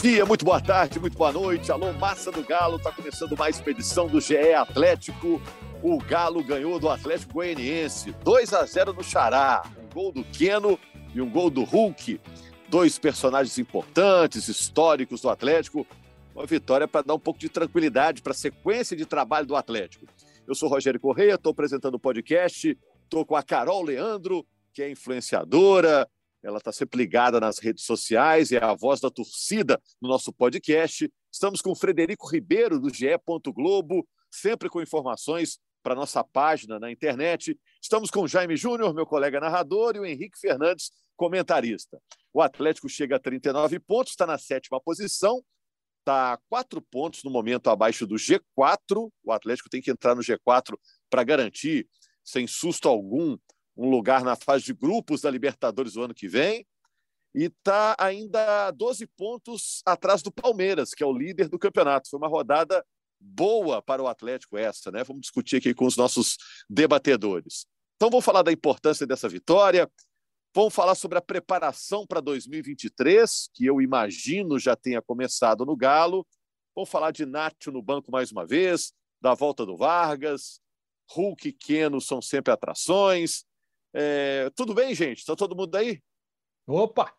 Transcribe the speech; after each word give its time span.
Dia, 0.00 0.24
muito 0.24 0.42
boa 0.42 0.60
tarde, 0.60 0.98
muito 0.98 1.18
boa 1.18 1.30
noite. 1.30 1.70
Alô, 1.70 1.92
massa 1.92 2.32
do 2.32 2.42
Galo, 2.42 2.76
está 2.76 2.90
começando 2.90 3.36
mais 3.36 3.60
uma 3.60 3.70
edição 3.70 4.06
do 4.06 4.22
GE 4.22 4.54
Atlético. 4.54 5.40
O 5.82 5.98
Galo 5.98 6.42
ganhou 6.42 6.80
do 6.80 6.88
Atlético 6.88 7.34
Goianiense, 7.34 8.10
2 8.24 8.54
a 8.54 8.64
0 8.64 8.94
no 8.94 9.04
Xará. 9.04 9.62
Um 9.78 9.94
gol 9.94 10.10
do 10.10 10.24
Queno 10.24 10.78
e 11.14 11.20
um 11.20 11.28
gol 11.28 11.50
do 11.50 11.62
Hulk. 11.62 12.18
Dois 12.70 12.98
personagens 12.98 13.58
importantes, 13.58 14.48
históricos 14.48 15.20
do 15.20 15.28
Atlético. 15.28 15.86
Uma 16.34 16.46
vitória 16.46 16.88
para 16.88 17.02
dar 17.02 17.14
um 17.14 17.20
pouco 17.20 17.38
de 17.38 17.50
tranquilidade 17.50 18.22
para 18.22 18.32
a 18.32 18.34
sequência 18.34 18.96
de 18.96 19.04
trabalho 19.04 19.46
do 19.46 19.54
Atlético. 19.54 20.06
Eu 20.48 20.54
sou 20.54 20.70
Rogério 20.70 20.98
Correia, 20.98 21.34
estou 21.34 21.50
apresentando 21.50 21.96
o 21.96 22.00
podcast, 22.00 22.76
estou 23.04 23.26
com 23.26 23.36
a 23.36 23.42
Carol 23.42 23.82
Leandro, 23.82 24.44
que 24.72 24.82
é 24.82 24.90
influenciadora, 24.90 26.08
ela 26.42 26.58
está 26.58 26.72
sempre 26.72 26.98
ligada 26.98 27.38
nas 27.38 27.58
redes 27.58 27.84
sociais, 27.84 28.50
é 28.50 28.62
a 28.62 28.74
voz 28.74 29.00
da 29.00 29.10
torcida 29.10 29.80
no 30.00 30.08
nosso 30.08 30.32
podcast. 30.32 31.10
Estamos 31.30 31.60
com 31.60 31.74
Frederico 31.74 32.28
Ribeiro, 32.28 32.80
do 32.80 32.92
GE. 32.92 33.06
Globo, 33.54 34.06
sempre 34.30 34.68
com 34.68 34.82
informações 34.82 35.58
para 35.82 35.94
nossa 35.94 36.24
página 36.24 36.78
na 36.78 36.90
internet. 36.90 37.58
Estamos 37.80 38.10
com 38.10 38.26
Jaime 38.26 38.56
Júnior, 38.56 38.92
meu 38.92 39.06
colega 39.06 39.40
narrador, 39.40 39.96
e 39.96 40.00
o 40.00 40.04
Henrique 40.04 40.38
Fernandes, 40.38 40.90
comentarista. 41.16 42.00
O 42.32 42.40
Atlético 42.40 42.88
chega 42.88 43.16
a 43.16 43.20
39 43.20 43.78
pontos, 43.80 44.12
está 44.12 44.26
na 44.26 44.38
sétima 44.38 44.80
posição, 44.80 45.44
está 46.00 46.38
quatro 46.48 46.80
pontos 46.80 47.22
no 47.22 47.30
momento 47.30 47.70
abaixo 47.70 48.06
do 48.06 48.16
G4. 48.16 49.10
O 49.22 49.32
Atlético 49.32 49.70
tem 49.70 49.80
que 49.80 49.90
entrar 49.90 50.14
no 50.14 50.22
G4 50.22 50.76
para 51.08 51.22
garantir, 51.22 51.88
sem 52.24 52.46
susto 52.46 52.88
algum, 52.88 53.36
um 53.76 53.88
lugar 53.88 54.22
na 54.22 54.36
fase 54.36 54.64
de 54.64 54.74
grupos 54.74 55.22
da 55.22 55.30
Libertadores 55.30 55.94
do 55.94 56.02
ano 56.02 56.14
que 56.14 56.28
vem 56.28 56.66
e 57.34 57.44
está 57.44 57.96
ainda 57.98 58.70
12 58.72 59.06
pontos 59.06 59.82
atrás 59.86 60.22
do 60.22 60.30
Palmeiras, 60.30 60.92
que 60.92 61.02
é 61.02 61.06
o 61.06 61.12
líder 61.12 61.48
do 61.48 61.58
campeonato. 61.58 62.08
Foi 62.08 62.18
uma 62.18 62.28
rodada 62.28 62.84
boa 63.18 63.80
para 63.80 64.02
o 64.02 64.08
Atlético 64.08 64.58
essa, 64.58 64.90
né? 64.90 65.02
Vamos 65.04 65.22
discutir 65.22 65.56
aqui 65.56 65.72
com 65.72 65.86
os 65.86 65.96
nossos 65.96 66.36
debatedores. 66.68 67.66
Então 67.96 68.10
vamos 68.10 68.24
falar 68.24 68.42
da 68.42 68.52
importância 68.52 69.06
dessa 69.06 69.28
vitória, 69.28 69.90
vamos 70.54 70.74
falar 70.74 70.94
sobre 70.94 71.18
a 71.18 71.22
preparação 71.22 72.06
para 72.06 72.20
2023, 72.20 73.48
que 73.54 73.64
eu 73.64 73.80
imagino 73.80 74.58
já 74.58 74.76
tenha 74.76 75.00
começado 75.00 75.64
no 75.64 75.76
Galo. 75.76 76.26
Vamos 76.74 76.90
falar 76.90 77.12
de 77.12 77.24
Nacho 77.24 77.70
no 77.70 77.82
banco 77.82 78.10
mais 78.10 78.32
uma 78.32 78.44
vez, 78.44 78.92
da 79.20 79.34
volta 79.34 79.64
do 79.64 79.76
Vargas, 79.76 80.60
Hulk 81.10 81.48
e 81.48 81.52
Keno 81.52 82.00
são 82.00 82.20
sempre 82.20 82.52
atrações. 82.52 83.44
É, 83.94 84.50
tudo 84.54 84.74
bem, 84.74 84.94
gente? 84.94 85.18
Está 85.18 85.36
todo 85.36 85.56
mundo 85.56 85.74
aí? 85.76 86.00
Opa! 86.66 87.12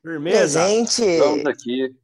Firmeza! 0.00 0.60
Presente! 0.60 1.02
Estamos 1.02 1.46
aqui. 1.46 1.94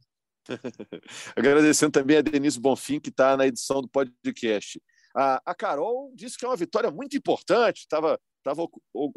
Agradecendo 1.35 1.91
também 1.91 2.17
a 2.17 2.21
Denise 2.21 2.59
Bonfim, 2.59 2.99
que 2.99 3.09
está 3.09 3.35
na 3.35 3.47
edição 3.47 3.81
do 3.81 3.87
podcast. 3.87 4.81
A, 5.15 5.41
a, 5.45 5.55
Carol 5.55 6.11
disse 6.13 6.37
que 6.37 6.45
é 6.45 6.47
uma 6.47 6.57
vitória 6.57 6.91
muito 6.91 7.15
importante. 7.15 7.79
Estava 7.79 8.19
tava, 8.43 8.67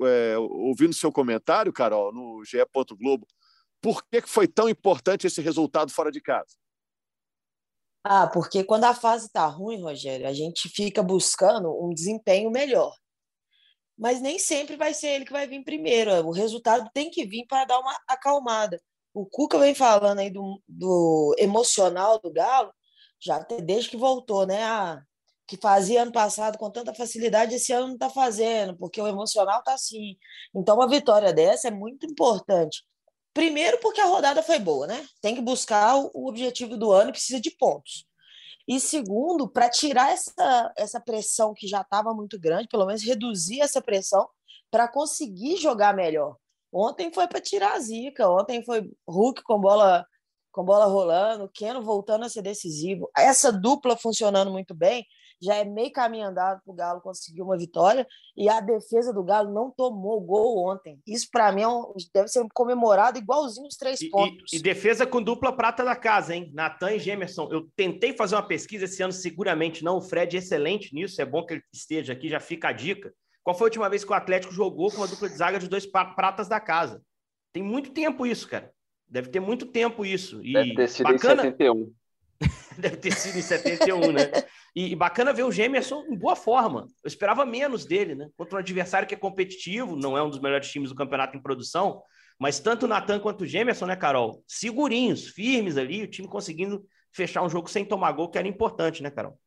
é, 0.05 0.39
ouvindo 0.39 0.95
seu 0.95 1.11
comentário, 1.11 1.73
Carol, 1.73 2.13
no 2.13 2.45
GE. 2.45 2.59
Globo. 2.99 3.27
Por 3.83 4.03
que 4.07 4.23
foi 4.23 4.47
tão 4.47 4.69
importante 4.69 5.27
esse 5.27 5.41
resultado 5.41 5.91
fora 5.91 6.11
de 6.11 6.21
casa? 6.21 6.57
Ah, 8.05 8.29
porque 8.29 8.63
quando 8.63 8.85
a 8.85 8.95
fase 8.95 9.27
está 9.27 9.47
ruim, 9.47 9.83
Rogério, 9.83 10.29
a 10.29 10.33
gente 10.33 10.69
fica 10.69 11.03
buscando 11.03 11.69
um 11.85 11.93
desempenho 11.93 12.51
melhor 12.51 12.95
mas 13.97 14.21
nem 14.21 14.39
sempre 14.39 14.77
vai 14.77 14.93
ser 14.95 15.09
ele 15.09 15.25
que 15.25 15.33
vai 15.33 15.47
vir 15.47 15.65
primeiro. 15.65 16.13
O 16.27 16.33
resultado 16.33 16.91
tem 16.93 17.11
que 17.11 17.27
vir 17.27 17.47
para 17.47 17.65
dar 17.65 17.79
uma 17.79 17.99
acalmada. 18.09 18.81
O 19.15 19.25
Cuca 19.27 19.59
vem 19.59 19.75
falando 19.75 20.19
aí 20.19 20.31
do, 20.31 20.63
do 20.69 21.35
emocional 21.39 22.21
do 22.21 22.33
Galo, 22.33 22.73
já 23.21 23.39
desde 23.39 23.91
que 23.91 23.97
voltou, 23.97 24.47
né? 24.47 24.63
Ah, 24.63 25.03
que 25.47 25.57
fazia 25.57 26.03
ano 26.03 26.13
passado 26.13 26.59
com 26.59 26.71
tanta 26.71 26.93
facilidade, 26.93 27.55
esse 27.55 27.73
ano 27.73 27.89
não 27.89 27.95
está 27.95 28.11
fazendo, 28.11 28.77
porque 28.77 29.01
o 29.01 29.07
emocional 29.07 29.61
está 29.61 29.75
assim. 29.75 30.17
Então, 30.55 30.77
uma 30.77 30.89
vitória 30.89 31.33
dessa 31.33 31.69
é 31.69 31.71
muito 31.71 32.05
importante. 32.05 32.83
Primeiro, 33.33 33.79
porque 33.81 34.01
a 34.01 34.07
rodada 34.07 34.43
foi 34.43 34.59
boa, 34.59 34.87
né? 34.87 35.07
Tem 35.21 35.35
que 35.35 35.43
buscar 35.43 35.97
o 35.97 36.29
objetivo 36.29 36.77
do 36.77 36.91
ano 36.91 37.11
e 37.11 37.13
precisa 37.13 37.41
de 37.41 37.51
pontos. 37.51 38.06
E 38.67 38.81
segundo, 38.81 39.49
para 39.49 39.69
tirar 39.69 40.11
essa, 40.11 40.73
essa 40.77 41.01
pressão 41.01 41.55
que 41.55 41.69
já 41.69 41.83
estava 41.83 42.13
muito 42.13 42.39
grande, 42.39 42.69
pelo 42.69 42.87
menos 42.87 43.03
reduzir 43.03 43.61
essa 43.61 43.81
pressão 43.81 44.29
para 44.71 44.89
conseguir 44.89 45.57
jogar 45.57 45.95
melhor. 45.95 46.37
Ontem 46.73 47.13
foi 47.13 47.29
para 47.29 47.41
tirar 47.41 47.75
a 47.75 47.81
zica, 47.81 48.29
ontem 48.29 48.65
foi 48.65 48.91
Hulk 49.09 49.43
com 49.43 49.61
bola 49.61 50.05
com 50.53 50.65
bola 50.65 50.87
rolando, 50.87 51.51
Keno 51.53 51.83
voltando 51.83 52.25
a 52.25 52.31
ser 52.31 52.41
decisivo. 52.41 53.11
Essa 53.15 53.53
dupla 53.53 53.95
funcionando 53.95 54.51
muito 54.51 54.75
bem, 54.75 55.05
já 55.41 55.57
é 55.57 55.65
meio 55.65 55.93
caminho 55.93 56.27
andado 56.27 56.61
para 56.65 56.73
o 56.73 56.75
Galo 56.75 57.01
conseguir 57.01 57.43
uma 57.43 57.57
vitória 57.57 58.07
e 58.37 58.49
a 58.49 58.61
defesa 58.61 59.13
do 59.13 59.23
Galo 59.23 59.53
não 59.53 59.71
tomou 59.71 60.21
gol 60.21 60.67
ontem. 60.69 61.01
Isso, 61.07 61.29
para 61.31 61.53
mim, 61.53 61.63
é 61.63 61.69
um, 61.69 61.93
deve 62.13 62.29
ser 62.29 62.45
comemorado 62.55 63.19
igualzinho 63.19 63.67
os 63.67 63.77
três 63.77 64.01
e, 64.01 64.11
pontos. 64.11 64.53
E, 64.53 64.57
e, 64.57 64.63
defesa 64.63 65.07
com 65.07 65.23
dupla 65.23 65.53
prata 65.53 65.85
da 65.85 65.95
casa, 65.95 66.35
hein? 66.35 66.51
Natan 66.55 66.93
e 66.93 66.99
Gemerson. 66.99 67.49
Eu 67.51 67.69
tentei 67.77 68.13
fazer 68.13 68.35
uma 68.35 68.47
pesquisa 68.47 68.85
esse 68.85 69.03
ano, 69.03 69.13
seguramente 69.13 69.85
não. 69.85 69.99
O 69.99 70.03
Fred 70.03 70.37
é 70.37 70.39
excelente 70.39 70.95
nisso, 70.95 71.21
é 71.21 71.25
bom 71.25 71.45
que 71.45 71.55
ele 71.55 71.63
esteja 71.73 72.13
aqui, 72.13 72.29
já 72.29 72.41
fica 72.41 72.69
a 72.69 72.73
dica. 72.73 73.13
Qual 73.43 73.55
foi 73.55 73.67
a 73.67 73.69
última 73.69 73.89
vez 73.89 74.05
que 74.05 74.11
o 74.11 74.15
Atlético 74.15 74.53
jogou 74.53 74.91
com 74.91 74.97
uma 74.99 75.07
dupla 75.07 75.29
de 75.29 75.37
zaga 75.37 75.59
de 75.59 75.69
dois 75.69 75.87
pratas 75.87 76.49
da 76.49 76.59
casa? 76.59 77.01
Tem 77.53 77.63
muito 77.63 77.91
tempo 77.91 78.27
isso, 78.27 78.49
cara. 78.49 78.73
Deve 79.09 79.29
ter 79.29 79.41
muito 79.41 79.67
tempo 79.67 80.05
isso. 80.05 80.43
E 80.45 80.53
Deve 80.53 80.75
ter 80.75 80.89
sido 80.89 81.13
bacana... 81.13 81.43
em 81.43 81.51
71. 81.53 81.93
Deve 82.77 82.97
ter 82.97 83.13
sido 83.13 83.39
em 83.39 83.43
71, 83.43 84.13
né? 84.13 84.23
E, 84.77 84.93
e, 84.93 84.95
bacana 84.95 85.33
ver 85.33 85.43
o 85.43 85.51
Gemerson 85.51 86.05
em 86.05 86.15
boa 86.15 86.37
forma. 86.37 86.87
Eu 87.03 87.09
esperava 87.09 87.47
menos 87.47 87.87
dele, 87.87 88.15
né? 88.15 88.29
Contra 88.37 88.57
um 88.57 88.59
adversário 88.59 89.09
que 89.09 89.15
é 89.15 89.19
competitivo, 89.19 89.97
não 89.97 90.19
é 90.19 90.23
um 90.23 90.29
dos 90.29 90.39
melhores 90.39 90.71
times 90.71 90.91
do 90.91 90.95
campeonato 90.95 91.35
em 91.35 91.43
produção, 91.43 92.03
mas 92.39 92.61
tanto 92.61 92.85
o 92.85 92.89
Natan 92.89 93.19
quanto 93.19 93.41
o 93.45 93.47
Gemerson, 93.47 93.87
né, 93.87 93.97
Carol? 93.97 94.45
Segurinhos, 94.47 95.29
firmes 95.29 95.79
ali, 95.79 96.03
o 96.03 96.11
time 96.11 96.29
conseguindo 96.29 96.85
fechar 97.11 97.43
um 97.43 97.49
jogo 97.49 97.71
sem 97.71 97.87
tomar 97.87 98.13
gol, 98.13 98.29
que 98.31 98.37
era 98.37 98.47
importante, 98.47 99.03
né, 99.03 99.11
Carol? 99.11 99.39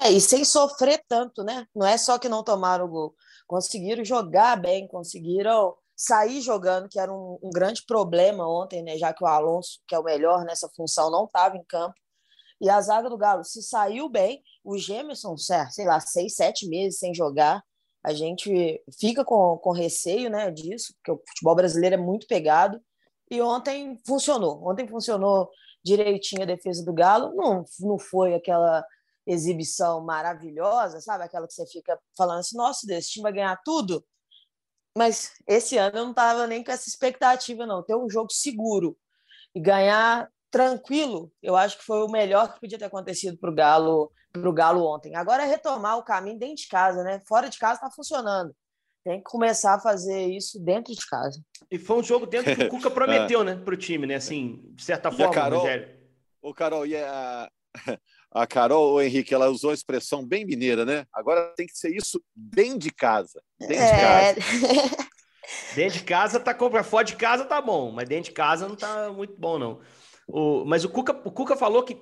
É, 0.00 0.10
e 0.10 0.18
sem 0.18 0.42
sofrer 0.42 1.04
tanto, 1.06 1.44
né? 1.44 1.66
Não 1.76 1.86
é 1.86 1.98
só 1.98 2.18
que 2.18 2.28
não 2.28 2.42
tomaram 2.42 2.88
gol. 2.88 3.14
Conseguiram 3.46 4.02
jogar 4.02 4.56
bem, 4.56 4.88
conseguiram 4.88 5.76
sair 5.94 6.40
jogando, 6.40 6.88
que 6.88 6.98
era 6.98 7.12
um, 7.12 7.38
um 7.42 7.50
grande 7.50 7.84
problema 7.86 8.48
ontem, 8.48 8.82
né? 8.82 8.96
Já 8.96 9.12
que 9.12 9.22
o 9.22 9.26
Alonso, 9.26 9.80
que 9.86 9.94
é 9.94 9.98
o 9.98 10.02
melhor 10.02 10.46
nessa 10.46 10.66
função, 10.74 11.10
não 11.10 11.26
estava 11.26 11.58
em 11.58 11.64
campo. 11.64 11.94
E 12.62 12.70
a 12.70 12.80
zaga 12.80 13.10
do 13.10 13.18
Galo 13.18 13.42
se 13.42 13.60
saiu 13.60 14.08
bem. 14.08 14.40
O 14.62 14.78
Gemerson, 14.78 15.36
sei 15.36 15.84
lá, 15.84 15.98
seis, 15.98 16.36
sete 16.36 16.68
meses 16.68 17.00
sem 17.00 17.12
jogar. 17.12 17.60
A 18.04 18.14
gente 18.14 18.80
fica 19.00 19.24
com, 19.24 19.58
com 19.58 19.72
receio 19.72 20.30
né, 20.30 20.48
disso, 20.48 20.94
porque 20.94 21.10
o 21.10 21.20
futebol 21.28 21.56
brasileiro 21.56 21.96
é 21.96 21.98
muito 21.98 22.24
pegado. 22.28 22.80
E 23.28 23.42
ontem 23.42 23.98
funcionou. 24.06 24.64
Ontem 24.64 24.86
funcionou 24.86 25.50
direitinho 25.84 26.42
a 26.42 26.46
defesa 26.46 26.84
do 26.84 26.92
Galo. 26.92 27.34
Não, 27.34 27.64
não 27.80 27.98
foi 27.98 28.34
aquela 28.34 28.86
exibição 29.26 30.00
maravilhosa, 30.04 31.00
sabe? 31.00 31.24
Aquela 31.24 31.48
que 31.48 31.54
você 31.54 31.66
fica 31.66 31.98
falando 32.16 32.38
assim, 32.38 32.56
nossa, 32.56 32.86
esse 32.94 33.10
time 33.10 33.24
vai 33.24 33.32
ganhar 33.32 33.60
tudo. 33.64 34.04
Mas 34.96 35.32
esse 35.48 35.76
ano 35.76 35.98
eu 35.98 36.04
não 36.04 36.10
estava 36.12 36.46
nem 36.46 36.62
com 36.62 36.70
essa 36.70 36.88
expectativa, 36.88 37.66
não. 37.66 37.82
Ter 37.82 37.96
um 37.96 38.08
jogo 38.08 38.30
seguro 38.30 38.96
e 39.52 39.60
ganhar 39.60 40.30
tranquilo, 40.52 41.32
eu 41.42 41.56
acho 41.56 41.78
que 41.78 41.84
foi 41.84 42.02
o 42.02 42.10
melhor 42.10 42.52
que 42.52 42.60
podia 42.60 42.78
ter 42.78 42.84
acontecido 42.84 43.38
para 43.38 43.50
o 43.50 43.54
Galo, 43.54 44.12
pro 44.30 44.52
Galo 44.52 44.84
ontem. 44.84 45.16
Agora 45.16 45.44
é 45.44 45.46
retomar 45.46 45.96
o 45.96 46.04
caminho 46.04 46.38
dentro 46.38 46.56
de 46.56 46.68
casa, 46.68 47.02
né? 47.02 47.22
Fora 47.26 47.48
de 47.48 47.58
casa 47.58 47.76
está 47.76 47.90
funcionando. 47.90 48.54
Tem 49.02 49.16
que 49.16 49.24
começar 49.24 49.74
a 49.74 49.80
fazer 49.80 50.26
isso 50.26 50.62
dentro 50.62 50.94
de 50.94 51.06
casa. 51.06 51.42
E 51.70 51.78
foi 51.78 51.96
um 51.96 52.02
jogo 52.02 52.26
dentro 52.26 52.54
que 52.54 52.64
o 52.64 52.68
Cuca 52.68 52.90
prometeu, 52.92 53.40
é. 53.40 53.44
né, 53.44 53.54
para 53.56 53.74
o 53.74 53.76
time, 53.76 54.06
né? 54.06 54.16
Assim, 54.16 54.62
de 54.74 54.84
certa 54.84 55.08
e 55.08 55.16
forma, 55.16 55.32
Carol, 55.32 55.60
Rogério. 55.60 55.88
O 56.42 56.54
Carol, 56.54 56.86
e 56.86 56.96
a, 56.96 57.50
a 58.30 58.46
Carol, 58.46 58.92
o 58.92 59.00
Henrique, 59.00 59.34
ela 59.34 59.48
usou 59.48 59.70
a 59.70 59.74
expressão 59.74 60.24
bem 60.24 60.44
mineira, 60.44 60.84
né? 60.84 61.06
Agora 61.12 61.54
tem 61.56 61.66
que 61.66 61.76
ser 61.76 61.96
isso 61.96 62.22
dentro 62.36 62.78
de 62.78 62.92
casa. 62.92 63.42
Dentro 63.58 63.76
é... 63.76 64.34
de 64.34 64.40
casa. 64.40 65.12
Dentro 65.74 65.98
de 65.98 66.04
casa 66.04 66.38
tá 66.40 66.54
compra, 66.54 66.84
fora 66.84 67.04
de 67.04 67.16
casa 67.16 67.44
tá 67.44 67.60
bom, 67.60 67.90
mas 67.90 68.08
dentro 68.08 68.26
de 68.26 68.30
casa 68.30 68.68
não 68.68 68.76
tá 68.76 69.10
muito 69.10 69.34
bom 69.36 69.58
não. 69.58 69.80
O, 70.26 70.64
mas 70.64 70.84
o 70.84 70.88
Cuca, 70.88 71.12
o 71.24 71.30
Cuca 71.30 71.56
falou 71.56 71.82
que 71.82 71.96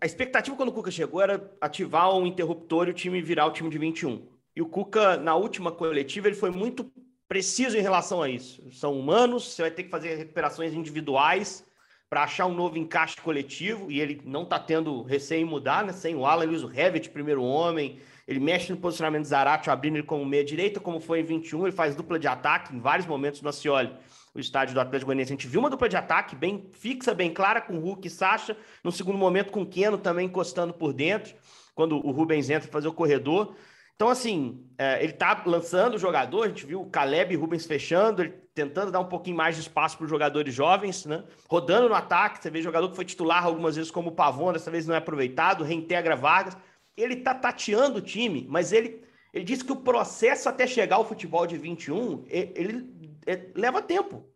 a 0.00 0.06
expectativa 0.06 0.56
quando 0.56 0.70
o 0.70 0.72
Cuca 0.72 0.90
chegou 0.90 1.20
era 1.20 1.50
ativar 1.60 2.14
um 2.14 2.26
interruptor 2.26 2.88
e 2.88 2.90
o 2.90 2.94
time 2.94 3.22
virar 3.22 3.46
o 3.46 3.52
time 3.52 3.70
de 3.70 3.78
21. 3.78 4.26
E 4.54 4.60
o 4.60 4.66
Cuca 4.66 5.16
na 5.16 5.34
última 5.34 5.72
coletiva 5.72 6.28
ele 6.28 6.36
foi 6.36 6.50
muito 6.50 6.90
preciso 7.28 7.78
em 7.78 7.80
relação 7.80 8.20
a 8.20 8.28
isso. 8.28 8.62
São 8.72 8.98
humanos, 8.98 9.54
você 9.54 9.62
vai 9.62 9.70
ter 9.70 9.84
que 9.84 9.90
fazer 9.90 10.16
recuperações 10.16 10.74
individuais 10.74 11.64
para 12.10 12.24
achar 12.24 12.44
um 12.44 12.52
novo 12.54 12.76
encaixe 12.76 13.16
coletivo 13.16 13.90
e 13.90 13.98
ele 13.98 14.20
não 14.26 14.42
está 14.42 14.58
tendo 14.58 15.02
receio 15.02 15.40
em 15.40 15.48
mudar, 15.48 15.82
né? 15.82 15.94
Sem 15.94 16.14
o 16.14 16.26
Alan, 16.26 16.44
ele 16.44 16.54
usa 16.54 16.66
o 16.66 16.70
Hevet, 16.70 17.08
primeiro 17.08 17.42
homem, 17.42 18.00
ele 18.28 18.38
mexe 18.38 18.70
no 18.70 18.76
posicionamento 18.76 19.22
do 19.22 19.28
Zarate, 19.28 19.70
abrindo 19.70 19.96
ele 19.96 20.02
como 20.02 20.26
meia 20.26 20.44
direita, 20.44 20.78
como 20.78 21.00
foi 21.00 21.20
em 21.20 21.24
21, 21.24 21.62
ele 21.62 21.72
faz 21.74 21.96
dupla 21.96 22.18
de 22.18 22.28
ataque 22.28 22.76
em 22.76 22.80
vários 22.80 23.06
momentos 23.06 23.40
no 23.40 23.48
Acioli, 23.48 23.90
o 24.34 24.40
estádio 24.40 24.74
do 24.74 24.80
Atlético 24.80 25.06
Goianiense. 25.06 25.32
A 25.32 25.36
gente 25.36 25.46
viu 25.46 25.60
uma 25.60 25.70
dupla 25.70 25.88
de 25.88 25.96
ataque 25.96 26.34
bem 26.34 26.68
fixa, 26.72 27.14
bem 27.14 27.32
clara, 27.32 27.60
com 27.60 27.78
Hulk 27.78 28.06
e 28.06 28.10
Sacha, 28.10 28.56
no 28.82 28.90
segundo 28.90 29.18
momento 29.18 29.52
com 29.52 29.66
Keno 29.66 29.98
também 29.98 30.26
encostando 30.26 30.72
por 30.72 30.92
dentro, 30.92 31.34
quando 31.74 31.96
o 31.96 32.10
Rubens 32.10 32.50
entra 32.50 32.70
fazer 32.70 32.88
o 32.88 32.92
corredor. 32.92 33.54
Então, 33.94 34.08
assim, 34.08 34.66
é, 34.78 35.02
ele 35.02 35.12
tá 35.12 35.42
lançando 35.46 35.94
o 35.94 35.98
jogador, 35.98 36.44
a 36.44 36.48
gente 36.48 36.66
viu 36.66 36.80
o 36.80 36.90
Caleb 36.90 37.32
e 37.32 37.36
Rubens 37.36 37.66
fechando, 37.66 38.22
ele 38.22 38.42
tentando 38.54 38.90
dar 38.90 39.00
um 39.00 39.08
pouquinho 39.08 39.36
mais 39.36 39.54
de 39.54 39.62
espaço 39.62 39.96
para 39.96 40.04
os 40.04 40.10
jogadores 40.10 40.54
jovens, 40.54 41.06
né? 41.06 41.24
Rodando 41.48 41.88
no 41.88 41.94
ataque, 41.94 42.42
você 42.42 42.50
vê 42.50 42.60
jogador 42.60 42.90
que 42.90 42.96
foi 42.96 43.04
titular 43.04 43.44
algumas 43.44 43.76
vezes 43.76 43.90
como 43.90 44.10
o 44.10 44.12
Pavon, 44.12 44.52
dessa 44.52 44.70
vez 44.70 44.86
não 44.86 44.94
é 44.94 44.98
aproveitado, 44.98 45.64
reintegra 45.64 46.16
Vargas. 46.16 46.56
Ele 46.96 47.16
tá 47.16 47.34
tateando 47.34 47.98
o 47.98 48.02
time, 48.02 48.46
mas 48.50 48.72
ele, 48.72 49.02
ele 49.32 49.44
disse 49.44 49.64
que 49.64 49.72
o 49.72 49.76
processo 49.76 50.48
até 50.48 50.66
chegar 50.66 50.96
ao 50.96 51.08
futebol 51.08 51.46
de 51.46 51.56
21, 51.56 52.24
ele, 52.28 52.90
ele 53.26 53.52
leva 53.54 53.82
tempo. 53.82 54.28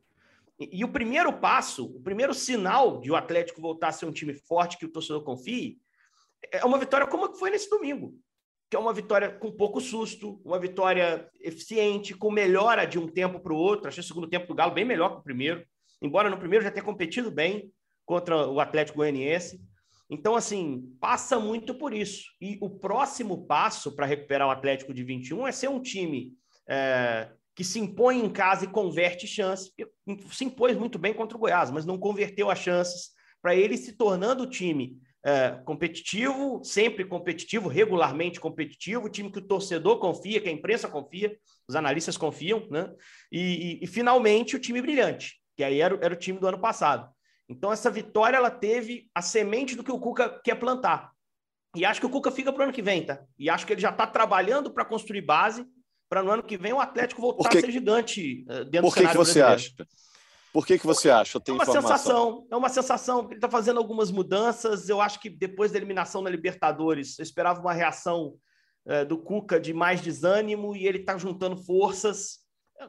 E, 0.59 0.81
e, 0.81 0.85
o 0.85 0.89
primeiro 0.89 1.33
passo, 1.33 1.87
o 1.87 2.03
primeiro 2.03 2.33
sinal 2.33 3.01
de 3.01 3.11
o 3.11 3.17
Atlético 3.17 3.61
voltar 3.61 3.89
a 3.89 3.93
ser 3.93 4.07
um 4.07 4.13
time 4.13 4.35
forte 4.35 4.79
que 4.79 4.87
o 4.87 4.93
torcedor 4.93 5.23
confie, 5.23 5.79
é 6.53 6.65
uma 6.65 6.79
vitória 6.79 7.07
como 7.07 7.35
foi 7.35 7.51
nesse 7.51 7.69
domingo 7.69 8.19
que 8.69 8.77
é 8.77 8.79
uma 8.79 8.93
vitória 8.93 9.31
com 9.31 9.53
pouco 9.53 9.81
susto, 9.81 10.41
uma 10.45 10.59
vitória 10.59 11.29
eficiente, 11.41 12.15
com 12.15 12.31
melhora 12.31 12.85
de 12.85 12.99
um 12.99 13.07
tempo 13.07 13.39
para 13.39 13.53
o 13.53 13.57
outro. 13.57 13.87
Achei 13.87 14.01
o 14.01 14.07
segundo 14.07 14.29
tempo 14.29 14.47
do 14.47 14.55
Galo 14.55 14.73
bem 14.75 14.85
melhor 14.85 15.11
que 15.11 15.21
o 15.21 15.23
primeiro, 15.23 15.65
embora 16.03 16.29
no 16.29 16.39
primeiro 16.39 16.65
já 16.65 16.71
tenha 16.71 16.85
competido 16.85 17.31
bem 17.31 17.71
contra 18.05 18.49
o 18.49 18.59
Atlético 18.59 18.99
Goianiense. 18.99 19.61
Então, 20.11 20.35
assim, 20.35 20.97
passa 21.01 21.39
muito 21.39 21.75
por 21.75 21.93
isso. 21.93 22.25
E 22.41 22.59
o 22.61 22.71
próximo 22.71 23.47
passo 23.47 23.95
para 23.95 24.07
recuperar 24.07 24.49
o 24.49 24.53
Atlético 24.53 24.93
de 24.93 25.05
21 25.05 25.47
é 25.47 25.53
ser 25.53 25.69
um 25.69 25.81
time 25.81 26.33
é, 26.69 27.31
que 27.57 27.65
se 27.65 27.81
impõe 27.81 28.23
em 28.23 28.29
casa 28.29 28.67
e 28.67 28.69
converte 28.69 29.27
chances. 29.27 29.73
Se 30.31 30.45
impôs 30.45 30.77
muito 30.77 30.99
bem 30.99 31.15
contra 31.15 31.39
o 31.39 31.41
Goiás, 31.41 31.71
mas 31.71 31.87
não 31.87 31.99
converteu 31.99 32.51
as 32.51 32.59
chances 32.59 33.13
para 33.41 33.57
ele 33.57 33.79
se 33.79 33.93
tornando 33.93 34.43
o 34.43 34.51
time 34.51 35.01
é, 35.25 35.53
competitivo, 35.65 36.63
sempre 36.63 37.05
competitivo, 37.07 37.69
regularmente 37.69 38.39
competitivo, 38.39 39.09
time 39.09 39.33
que 39.33 39.39
o 39.39 39.47
torcedor 39.47 39.99
confia, 39.99 40.41
que 40.41 40.51
a 40.51 40.53
imprensa 40.53 40.87
confia, 40.87 41.35
os 41.67 41.75
analistas 41.75 42.19
confiam, 42.19 42.69
né? 42.71 42.93
E, 43.33 43.41
e, 43.81 43.85
e 43.85 43.87
finalmente 43.87 44.55
o 44.55 44.61
time 44.61 44.83
brilhante, 44.83 45.41
que 45.57 45.65
aí 45.65 45.81
era, 45.81 45.99
era 46.03 46.13
o 46.13 46.19
time 46.19 46.39
do 46.39 46.47
ano 46.47 46.61
passado. 46.61 47.11
Então 47.49 47.73
essa 47.73 47.91
vitória 47.91 48.37
ela 48.37 48.51
teve 48.51 49.09
a 49.15 49.23
semente 49.23 49.75
do 49.75 49.83
que 49.83 49.91
o 49.91 49.99
Cuca 49.99 50.41
quer 50.45 50.57
plantar. 50.57 51.11
E 51.75 51.87
acho 51.87 52.01
que 52.01 52.07
o 52.07 52.11
Cuca 52.11 52.31
fica 52.31 52.53
para 52.53 52.61
o 52.61 52.65
ano 52.65 52.73
que 52.73 52.83
vem, 52.83 53.07
tá? 53.07 53.25
E 53.39 53.49
acho 53.49 53.67
que 53.67 53.73
ele 53.73 53.81
já 53.81 53.91
está 53.91 54.07
trabalhando 54.07 54.71
para 54.71 54.85
construir 54.85 55.23
base 55.23 55.67
para 56.09 56.23
no 56.23 56.31
ano 56.31 56.43
que 56.43 56.57
vem 56.57 56.73
o 56.73 56.81
Atlético 56.81 57.21
voltar 57.21 57.49
a 57.49 57.53
ser 57.53 57.71
gigante 57.71 58.45
uh, 58.49 58.65
dentro 58.65 58.89
Por 58.89 58.95
que 58.95 59.01
do 59.01 59.09
cenário 59.09 59.21
que 59.21 59.27
você 59.27 59.41
brasileiro. 59.41 59.55
acha? 59.55 59.87
Por 60.53 60.67
que, 60.67 60.79
que 60.79 60.87
você 60.87 61.11
acha? 61.11 61.39
é 61.39 61.53
uma 61.53 61.63
informação. 61.63 61.83
sensação, 61.83 62.47
é 62.51 62.57
uma 62.57 62.69
sensação. 62.71 63.25
Ele 63.27 63.35
está 63.35 63.51
fazendo 63.51 63.77
algumas 63.77 64.11
mudanças. 64.11 64.89
Eu 64.89 65.03
acho 65.03 65.21
que 65.21 65.29
depois 65.29 65.71
da 65.71 65.77
eliminação 65.77 66.23
na 66.23 66.31
Libertadores, 66.31 67.19
eu 67.19 67.23
esperava 67.23 67.61
uma 67.61 67.75
reação 67.75 68.35
é, 68.87 69.05
do 69.05 69.19
Cuca 69.19 69.61
de 69.61 69.75
mais 69.75 70.01
desânimo 70.01 70.75
e 70.75 70.87
ele 70.87 71.01
está 71.01 71.19
juntando 71.19 71.59
forças. 71.59 72.39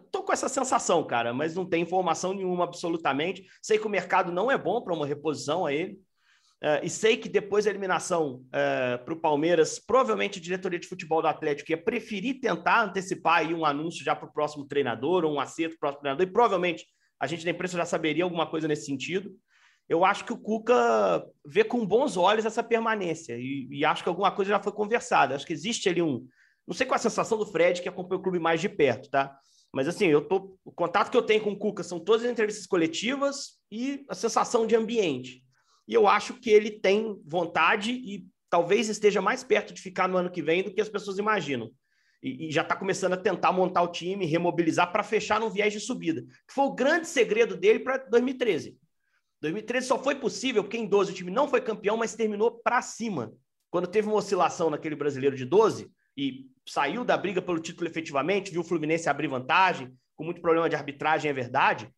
Estou 0.06 0.24
com 0.24 0.32
essa 0.32 0.48
sensação, 0.48 1.06
cara, 1.06 1.34
mas 1.34 1.56
não 1.56 1.66
tem 1.66 1.82
informação 1.82 2.34
nenhuma 2.34 2.64
absolutamente. 2.64 3.46
Sei 3.62 3.78
que 3.78 3.88
o 3.88 3.90
mercado 3.90 4.32
não 4.32 4.50
é 4.50 4.58
bom 4.58 4.82
para 4.82 4.94
uma 4.94 5.06
reposição 5.06 5.66
a 5.66 5.74
ele. 5.74 6.00
É, 6.62 6.84
e 6.84 6.90
sei 6.90 7.18
que 7.18 7.30
depois 7.30 7.66
da 7.66 7.72
eliminação 7.72 8.44
é, 8.52 8.98
para 8.98 9.14
o 9.14 9.20
Palmeiras, 9.20 9.78
provavelmente 9.78 10.40
a 10.40 10.42
diretoria 10.42 10.80
de 10.80 10.88
futebol 10.88 11.22
do 11.22 11.28
Atlético 11.28 11.72
ia 11.72 11.78
preferir 11.78 12.40
tentar 12.40 12.84
antecipar 12.84 13.40
aí 13.40 13.54
um 13.54 13.64
anúncio 13.64 14.04
já 14.04 14.16
para 14.16 14.28
o 14.28 14.34
próximo 14.34 14.66
treinador, 14.66 15.24
ou 15.24 15.34
um 15.34 15.40
acerto 15.40 15.78
para 15.78 15.78
o 15.78 15.80
próximo 15.80 16.02
treinador, 16.02 16.26
e 16.28 16.32
provavelmente 16.32 16.86
a 17.20 17.28
gente 17.28 17.46
da 17.46 17.52
imprensa 17.52 17.78
já 17.78 17.86
saberia 17.86 18.24
alguma 18.24 18.48
coisa 18.48 18.68
nesse 18.68 18.86
sentido. 18.86 19.32
Eu 19.88 20.04
acho 20.04 20.26
que 20.26 20.34
o 20.34 20.38
Cuca 20.38 21.24
vê 21.46 21.64
com 21.64 21.86
bons 21.86 22.18
olhos 22.18 22.46
essa 22.46 22.64
permanência 22.64 23.38
e, 23.38 23.68
e 23.72 23.86
acho 23.86 24.04
que 24.04 24.10
alguma 24.10 24.32
coisa 24.32 24.50
já 24.50 24.60
foi 24.62 24.74
conversada. 24.74 25.36
Acho 25.36 25.46
que 25.46 25.54
existe 25.54 25.88
ali 25.88 26.02
um. 26.02 26.28
Não 26.68 26.76
sei 26.76 26.86
qual 26.86 26.96
é 26.96 27.00
a 27.00 27.02
sensação 27.02 27.38
do 27.38 27.46
Fred, 27.46 27.82
que 27.82 27.88
acompanha 27.88 28.20
o 28.20 28.24
clube 28.24 28.40
mais 28.40 28.60
de 28.60 28.68
perto, 28.68 29.10
tá? 29.10 29.38
Mas 29.74 29.88
assim, 29.88 30.08
eu 30.08 30.28
tô, 30.28 30.58
o 30.66 30.72
contato 30.72 31.10
que 31.10 31.16
eu 31.16 31.22
tenho 31.22 31.42
com 31.42 31.52
o 31.52 31.58
Cuca 31.58 31.84
são 31.84 32.00
todas 32.00 32.26
as 32.26 32.32
entrevistas 32.32 32.66
coletivas 32.66 33.60
e 33.72 34.04
a 34.10 34.16
sensação 34.16 34.68
de 34.68 34.76
ambiente. 34.76 35.47
E 35.88 35.94
eu 35.94 36.08
acho 36.08 36.34
que 36.34 36.50
ele 36.50 36.72
tem 36.72 37.20
vontade 37.26 37.92
e 37.92 38.28
talvez 38.50 38.90
esteja 38.90 39.22
mais 39.22 39.44
perto 39.44 39.74
de 39.74 39.82
ficar 39.82 40.08
no 40.08 40.18
ano 40.18 40.32
que 40.32 40.42
vem 40.42 40.64
do 40.64 40.74
que 40.74 40.82
as 40.82 40.90
pessoas 40.90 41.18
imaginam 41.18 41.72
e, 42.22 42.48
e 42.48 42.52
já 42.52 42.62
está 42.62 42.76
começando 42.76 43.14
a 43.14 43.18
tentar 43.18 43.52
montar 43.52 43.82
o 43.82 43.92
time, 43.92 44.26
remobilizar 44.26 44.92
para 44.92 45.04
fechar 45.04 45.40
num 45.40 45.50
viés 45.50 45.74
de 45.74 45.80
subida, 45.80 46.22
que 46.48 46.54
foi 46.54 46.66
o 46.66 46.74
grande 46.74 47.08
segredo 47.08 47.56
dele 47.56 47.80
para 47.80 47.98
2013. 47.98 48.78
2013 49.42 49.88
só 49.88 50.02
foi 50.02 50.16
possível 50.16 50.64
porque 50.64 50.78
em 50.78 50.88
12 50.88 51.12
o 51.12 51.16
time 51.16 51.32
não 51.32 51.48
foi 51.48 51.62
campeão, 51.62 51.96
mas 51.96 52.16
terminou 52.16 52.60
para 52.60 52.82
cima. 52.82 53.34
Quando 53.70 53.88
teve 53.88 54.08
uma 54.08 54.18
oscilação 54.18 54.70
naquele 54.70 54.96
brasileiro 54.96 55.36
de 55.36 55.46
12 55.46 55.92
e 56.16 56.48
saiu 56.68 57.06
da 57.06 57.16
briga 57.16 57.42
pelo 57.42 57.60
título 57.60 57.88
efetivamente, 57.88 58.52
viu 58.52 58.62
o 58.62 58.64
Fluminense 58.64 59.08
abrir 59.08 59.28
vantagem, 59.28 59.94
com 60.16 60.24
muito 60.24 60.42
problema 60.42 60.68
de 60.68 60.76
arbitragem, 60.76 61.30
é 61.30 61.34
verdade. 61.34 61.90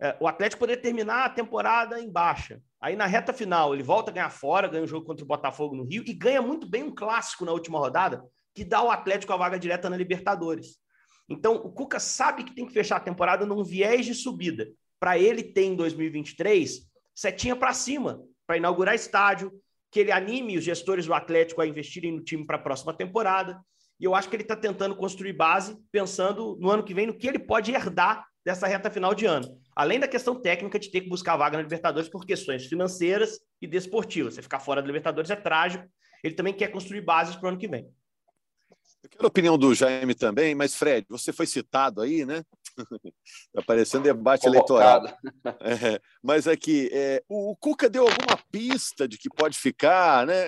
É, 0.00 0.16
o 0.20 0.28
Atlético 0.28 0.60
poderia 0.60 0.80
terminar 0.80 1.24
a 1.24 1.30
temporada 1.30 2.00
em 2.00 2.10
baixa. 2.10 2.62
Aí 2.80 2.94
na 2.94 3.06
reta 3.06 3.32
final 3.32 3.74
ele 3.74 3.82
volta 3.82 4.10
a 4.10 4.14
ganhar 4.14 4.30
fora, 4.30 4.68
ganha 4.68 4.82
o 4.82 4.84
um 4.84 4.88
jogo 4.88 5.04
contra 5.04 5.24
o 5.24 5.28
Botafogo 5.28 5.74
no 5.74 5.84
Rio 5.84 6.04
e 6.06 6.12
ganha 6.12 6.40
muito 6.40 6.68
bem 6.68 6.84
um 6.84 6.94
clássico 6.94 7.44
na 7.44 7.52
última 7.52 7.78
rodada, 7.78 8.22
que 8.54 8.64
dá 8.64 8.78
ao 8.78 8.90
Atlético 8.90 9.32
a 9.32 9.36
vaga 9.36 9.58
direta 9.58 9.90
na 9.90 9.96
Libertadores. 9.96 10.78
Então, 11.28 11.56
o 11.56 11.72
Cuca 11.72 11.98
sabe 11.98 12.44
que 12.44 12.54
tem 12.54 12.66
que 12.66 12.72
fechar 12.72 12.96
a 12.96 13.00
temporada 13.00 13.44
num 13.44 13.62
viés 13.62 14.06
de 14.06 14.14
subida. 14.14 14.68
Para 15.00 15.18
ele 15.18 15.42
ter 15.42 15.64
em 15.64 15.76
2023 15.76 16.88
setinha 17.14 17.56
para 17.56 17.72
cima, 17.72 18.22
para 18.46 18.56
inaugurar 18.56 18.94
estádio, 18.94 19.52
que 19.90 20.00
ele 20.00 20.12
anime 20.12 20.56
os 20.56 20.64
gestores 20.64 21.06
do 21.06 21.14
Atlético 21.14 21.60
a 21.60 21.66
investirem 21.66 22.12
no 22.12 22.22
time 22.22 22.46
para 22.46 22.56
a 22.56 22.60
próxima 22.60 22.94
temporada. 22.94 23.60
E 24.00 24.04
eu 24.04 24.14
acho 24.14 24.28
que 24.28 24.36
ele 24.36 24.44
está 24.44 24.54
tentando 24.54 24.94
construir 24.94 25.32
base, 25.32 25.76
pensando 25.90 26.56
no 26.60 26.70
ano 26.70 26.84
que 26.84 26.94
vem 26.94 27.06
no 27.06 27.14
que 27.14 27.26
ele 27.26 27.38
pode 27.38 27.72
herdar 27.72 28.24
dessa 28.44 28.66
reta 28.66 28.90
final 28.90 29.14
de 29.14 29.26
ano. 29.26 29.60
Além 29.74 29.98
da 29.98 30.08
questão 30.08 30.40
técnica 30.40 30.78
de 30.78 30.90
ter 30.90 31.02
que 31.02 31.08
buscar 31.08 31.34
a 31.34 31.36
vaga 31.36 31.56
na 31.56 31.62
Libertadores 31.62 32.08
por 32.08 32.24
questões 32.24 32.66
financeiras 32.66 33.40
e 33.60 33.66
desportivas. 33.66 34.34
Você 34.34 34.42
ficar 34.42 34.60
fora 34.60 34.80
da 34.80 34.86
Libertadores 34.86 35.30
é 35.30 35.36
trágico. 35.36 35.84
Ele 36.22 36.34
também 36.34 36.54
quer 36.54 36.68
construir 36.68 37.00
bases 37.00 37.36
para 37.36 37.46
o 37.46 37.48
ano 37.50 37.58
que 37.58 37.68
vem. 37.68 37.90
Eu 39.02 39.10
quero 39.10 39.24
a 39.24 39.28
opinião 39.28 39.58
do 39.58 39.74
Jaime 39.74 40.14
também, 40.14 40.54
mas 40.54 40.74
Fred, 40.74 41.06
você 41.08 41.32
foi 41.32 41.46
citado 41.46 42.00
aí, 42.00 42.24
né? 42.24 42.42
Está 43.14 43.60
aparecendo 43.60 44.02
debate 44.02 44.46
eleitoral. 44.46 45.04
É, 45.60 46.00
mas 46.22 46.48
aqui, 46.48 46.88
é, 46.92 47.22
o, 47.28 47.52
o 47.52 47.56
Cuca 47.56 47.88
deu 47.88 48.02
alguma 48.08 48.38
pista 48.50 49.06
de 49.06 49.18
que 49.18 49.28
pode 49.28 49.58
ficar, 49.58 50.26
né? 50.26 50.46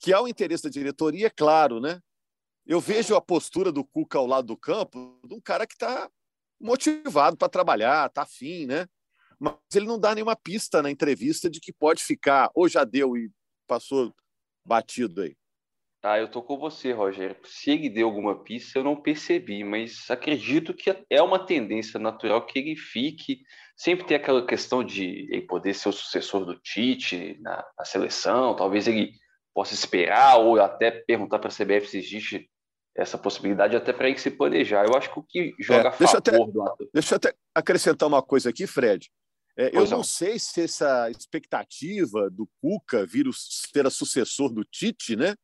Que 0.00 0.12
há 0.12 0.20
o 0.20 0.28
interesse 0.28 0.64
da 0.64 0.70
diretoria, 0.70 1.26
é 1.26 1.30
claro, 1.30 1.80
né? 1.80 2.00
Eu 2.68 2.82
vejo 2.82 3.16
a 3.16 3.20
postura 3.20 3.72
do 3.72 3.82
Cuca 3.82 4.18
ao 4.18 4.26
lado 4.26 4.48
do 4.48 4.56
campo 4.56 5.18
de 5.24 5.34
um 5.34 5.40
cara 5.40 5.66
que 5.66 5.72
está 5.72 6.06
motivado 6.60 7.34
para 7.34 7.48
trabalhar, 7.48 8.08
está 8.08 8.22
afim, 8.22 8.66
né? 8.66 8.86
Mas 9.40 9.54
ele 9.74 9.86
não 9.86 9.98
dá 9.98 10.14
nenhuma 10.14 10.36
pista 10.36 10.82
na 10.82 10.90
entrevista 10.90 11.48
de 11.48 11.60
que 11.60 11.72
pode 11.72 12.04
ficar, 12.04 12.50
ou 12.54 12.68
já 12.68 12.84
deu 12.84 13.16
e 13.16 13.30
passou 13.66 14.14
batido 14.66 15.22
aí. 15.22 15.34
Ah, 16.02 16.18
eu 16.18 16.30
tô 16.30 16.42
com 16.42 16.58
você, 16.58 16.92
Rogério. 16.92 17.36
Se 17.42 17.70
ele 17.70 17.88
deu 17.88 18.06
alguma 18.06 18.44
pista, 18.44 18.78
eu 18.78 18.84
não 18.84 19.00
percebi, 19.00 19.64
mas 19.64 20.04
acredito 20.10 20.74
que 20.74 20.94
é 21.08 21.22
uma 21.22 21.38
tendência 21.38 21.98
natural 21.98 22.44
que 22.44 22.58
ele 22.58 22.76
fique. 22.76 23.40
Sempre 23.78 24.06
tem 24.06 24.16
aquela 24.18 24.46
questão 24.46 24.84
de 24.84 25.26
ele 25.32 25.42
poder 25.46 25.72
ser 25.72 25.88
o 25.88 25.92
sucessor 25.92 26.44
do 26.44 26.60
Tite 26.60 27.38
na, 27.40 27.64
na 27.78 27.84
seleção, 27.86 28.54
talvez 28.54 28.86
ele 28.86 29.12
possa 29.54 29.72
esperar 29.72 30.36
ou 30.36 30.60
até 30.60 30.90
perguntar 30.90 31.38
para 31.38 31.48
a 31.48 31.52
CBF 31.52 31.88
se 31.88 31.98
existe 31.98 32.48
essa 32.98 33.16
possibilidade 33.16 33.76
até 33.76 33.92
para 33.92 34.08
ele 34.08 34.18
se 34.18 34.28
planejar. 34.28 34.84
Eu 34.84 34.96
acho 34.96 35.12
que 35.12 35.20
o 35.20 35.22
que 35.22 35.54
joga 35.60 35.90
é, 35.90 35.96
deixa 35.96 36.18
a 36.18 36.20
favor 36.20 36.72
até, 36.72 36.84
do 36.84 36.90
Deixa 36.92 37.14
eu 37.14 37.16
até 37.16 37.34
acrescentar 37.54 38.08
uma 38.08 38.20
coisa 38.20 38.50
aqui, 38.50 38.66
Fred. 38.66 39.08
É, 39.56 39.70
eu 39.72 39.86
não 39.86 40.02
sei 40.02 40.36
se 40.38 40.62
essa 40.62 41.08
expectativa 41.08 42.28
do 42.28 42.48
Cuca 42.60 43.06
vir 43.06 43.26
ser 43.32 43.86
a 43.86 43.90
sucessor 43.90 44.52
do 44.52 44.64
Tite, 44.64 45.14
né? 45.14 45.36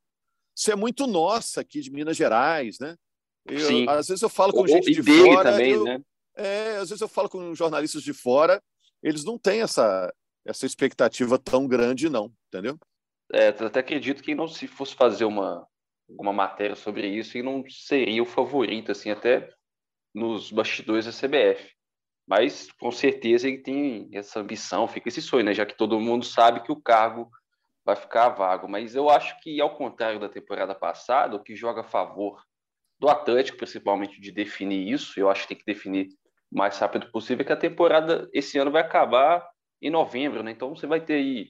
Isso 0.57 0.71
é 0.71 0.77
muito 0.77 1.07
nossa 1.07 1.61
aqui 1.61 1.81
de 1.81 1.93
Minas 1.93 2.17
Gerais, 2.17 2.79
né? 2.81 2.97
Eu, 3.47 3.61
Sim. 3.61 3.89
Às 3.89 4.09
vezes 4.09 4.23
eu 4.23 4.29
falo 4.29 4.53
com 4.53 4.63
o, 4.63 4.69
gente 4.69 4.91
de 4.91 5.03
fora. 5.03 5.53
Também, 5.53 5.73
eu, 5.73 5.85
né? 5.85 6.01
É, 6.37 6.77
às 6.77 6.89
vezes 6.89 7.01
eu 7.01 7.09
falo 7.09 7.29
com 7.29 7.55
jornalistas 7.55 8.03
de 8.03 8.13
fora, 8.13 8.61
eles 9.01 9.25
não 9.25 9.39
têm 9.39 9.63
essa, 9.63 10.13
essa 10.45 10.67
expectativa 10.67 11.39
tão 11.39 11.69
grande, 11.69 12.09
não, 12.09 12.33
entendeu? 12.49 12.77
É, 13.33 13.49
até 13.49 13.81
acredito 13.81 14.23
que 14.23 14.35
não 14.35 14.49
se 14.49 14.67
fosse 14.67 14.95
fazer 14.95 15.25
uma, 15.25 15.67
uma 16.09 16.33
matéria 16.33 16.77
sobre 16.77 17.07
isso 17.07 17.37
e 17.39 17.43
não 17.43 17.65
seria 17.69 18.23
o 18.23 18.27
favorito, 18.27 18.93
assim, 18.93 19.11
até 19.11 19.49
nos 20.15 20.51
bastidores 20.51 21.07
da 21.07 21.13
CBF. 21.13 21.73
Mas 22.27 22.71
com 22.73 22.91
certeza 22.91 23.49
ele 23.49 23.59
tem 23.59 24.09
essa 24.13 24.41
ambição, 24.41 24.89
fica 24.89 25.09
esse 25.09 25.21
sonho, 25.21 25.45
né? 25.45 25.53
Já 25.53 25.67
que 25.67 25.77
todo 25.77 26.01
mundo 26.01 26.25
sabe 26.25 26.63
que 26.63 26.73
o 26.73 26.81
cargo 26.81 27.31
vai 27.85 27.97
ficar 27.97 28.31
vago. 28.31 28.69
Mas 28.69 28.95
eu 28.95 29.11
acho 29.11 29.39
que, 29.41 29.61
ao 29.61 29.77
contrário 29.77 30.19
da 30.19 30.29
temporada 30.29 30.75
passada, 30.75 31.37
o 31.37 31.43
que 31.43 31.55
joga 31.55 31.83
a 31.83 31.85
favor 31.85 32.43
do 32.99 33.09
Atlético, 33.09 33.59
principalmente 33.59 34.21
de 34.21 34.33
definir 34.33 34.89
isso, 34.91 35.19
eu 35.21 35.29
acho 35.29 35.43
que 35.43 35.49
tem 35.49 35.59
que 35.59 35.67
definir 35.67 36.09
o 36.51 36.57
mais 36.57 36.79
rápido 36.79 37.11
possível, 37.11 37.43
é 37.43 37.47
que 37.47 37.53
a 37.53 37.57
temporada 37.57 38.29
esse 38.33 38.57
ano 38.57 38.71
vai 38.71 38.83
acabar 38.83 39.47
em 39.83 39.91
novembro, 39.91 40.43
né? 40.43 40.51
Então 40.51 40.75
você 40.75 40.87
vai 40.87 41.01
ter 41.01 41.15
aí 41.15 41.49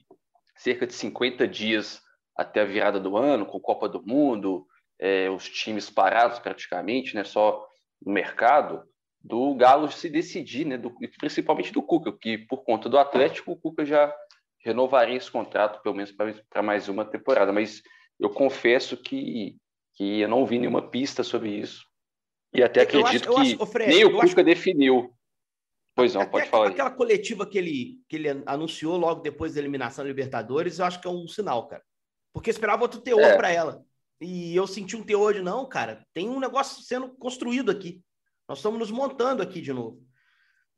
cerca 0.56 0.87
de 0.87 0.94
50 0.94 1.46
dias 1.46 2.02
até 2.36 2.62
a 2.62 2.64
virada 2.64 2.98
do 2.98 3.16
ano, 3.16 3.46
com 3.46 3.60
Copa 3.60 3.88
do 3.88 4.04
Mundo, 4.04 4.66
é, 4.98 5.28
os 5.30 5.48
times 5.48 5.90
parados 5.90 6.38
praticamente, 6.38 7.14
né? 7.14 7.24
Só 7.24 7.66
no 8.04 8.12
mercado 8.12 8.82
do 9.24 9.54
Galo 9.54 9.90
se 9.90 10.10
decidir, 10.10 10.66
né, 10.66 10.76
do, 10.76 10.94
principalmente 11.18 11.72
do 11.72 11.82
Cuca, 11.82 12.12
que 12.12 12.36
por 12.36 12.62
conta 12.62 12.90
do 12.90 12.98
Atlético, 12.98 13.52
o 13.52 13.56
Cuca 13.56 13.84
já 13.84 14.14
renovaria 14.58 15.16
esse 15.16 15.30
contrato, 15.30 15.82
pelo 15.82 15.94
menos 15.94 16.12
para 16.12 16.62
mais 16.62 16.88
uma 16.88 17.04
temporada. 17.04 17.50
Mas 17.50 17.82
eu 18.20 18.28
confesso 18.28 18.96
que, 18.96 19.56
que 19.94 20.20
eu 20.20 20.28
não 20.28 20.44
vi 20.44 20.58
nenhuma 20.58 20.90
pista 20.90 21.22
sobre 21.22 21.50
isso. 21.50 21.86
E 22.52 22.62
até 22.62 22.82
acredito 22.82 23.30
acho, 23.30 23.56
que 23.56 23.62
acho, 23.62 23.66
Fred, 23.66 23.94
nem 23.94 24.04
o 24.04 24.12
Cuca 24.12 24.24
acho... 24.24 24.44
definiu. 24.44 25.10
Pois 25.94 26.14
não, 26.14 26.26
pode 26.26 26.48
falar. 26.48 26.68
Aquela 26.68 26.90
coletiva 26.90 27.46
que 27.46 27.56
ele, 27.56 28.00
que 28.08 28.16
ele 28.16 28.28
anunciou 28.46 28.96
logo 28.96 29.22
depois 29.22 29.54
da 29.54 29.60
eliminação 29.60 30.04
da 30.04 30.08
Libertadores, 30.08 30.78
eu 30.78 30.84
acho 30.84 31.00
que 31.00 31.06
é 31.06 31.10
um 31.10 31.26
sinal, 31.28 31.66
cara. 31.68 31.82
Porque 32.34 32.50
eu 32.50 32.52
esperava 32.52 32.82
outro 32.82 33.00
teor 33.00 33.20
é. 33.20 33.36
para 33.36 33.50
ela. 33.50 33.82
E 34.20 34.54
eu 34.54 34.66
senti 34.66 34.96
um 34.96 35.02
teor 35.02 35.32
de, 35.32 35.40
não, 35.40 35.66
cara, 35.66 36.04
tem 36.12 36.28
um 36.28 36.40
negócio 36.40 36.82
sendo 36.82 37.08
construído 37.16 37.70
aqui. 37.70 38.02
Nós 38.48 38.58
estamos 38.58 38.78
nos 38.78 38.90
montando 38.90 39.42
aqui 39.42 39.60
de 39.60 39.72
novo. 39.72 40.02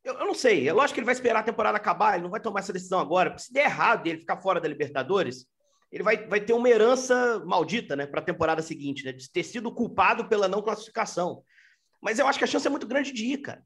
Eu, 0.03 0.13
eu, 0.13 0.25
não 0.25 0.35
sei, 0.35 0.69
é 0.69 0.71
lógico 0.71 0.93
que 0.93 0.99
ele 0.99 1.05
vai 1.05 1.13
esperar 1.13 1.39
a 1.39 1.43
temporada 1.43 1.75
acabar, 1.75 2.13
ele 2.13 2.23
não 2.23 2.29
vai 2.29 2.39
tomar 2.39 2.61
essa 2.61 2.71
decisão 2.71 2.99
agora, 2.99 3.31
porque 3.31 3.43
se 3.43 3.51
der 3.51 3.65
errado 3.65 4.07
ele 4.07 4.19
ficar 4.19 4.37
fora 4.37 4.61
da 4.61 4.67
Libertadores, 4.67 5.45
ele 5.91 6.03
vai, 6.03 6.27
vai 6.27 6.39
ter 6.39 6.53
uma 6.53 6.69
herança 6.69 7.43
maldita, 7.45 7.95
né, 7.95 8.05
para 8.05 8.21
a 8.21 8.23
temporada 8.23 8.61
seguinte, 8.61 9.03
né, 9.03 9.11
de 9.11 9.29
ter 9.29 9.43
sido 9.43 9.69
culpado 9.73 10.29
pela 10.29 10.47
não 10.47 10.61
classificação. 10.61 11.43
Mas 12.01 12.19
eu 12.19 12.27
acho 12.27 12.37
que 12.39 12.45
a 12.45 12.47
chance 12.47 12.65
é 12.65 12.69
muito 12.69 12.87
grande 12.87 13.11
de 13.11 13.25
ir, 13.25 13.39
cara. 13.39 13.61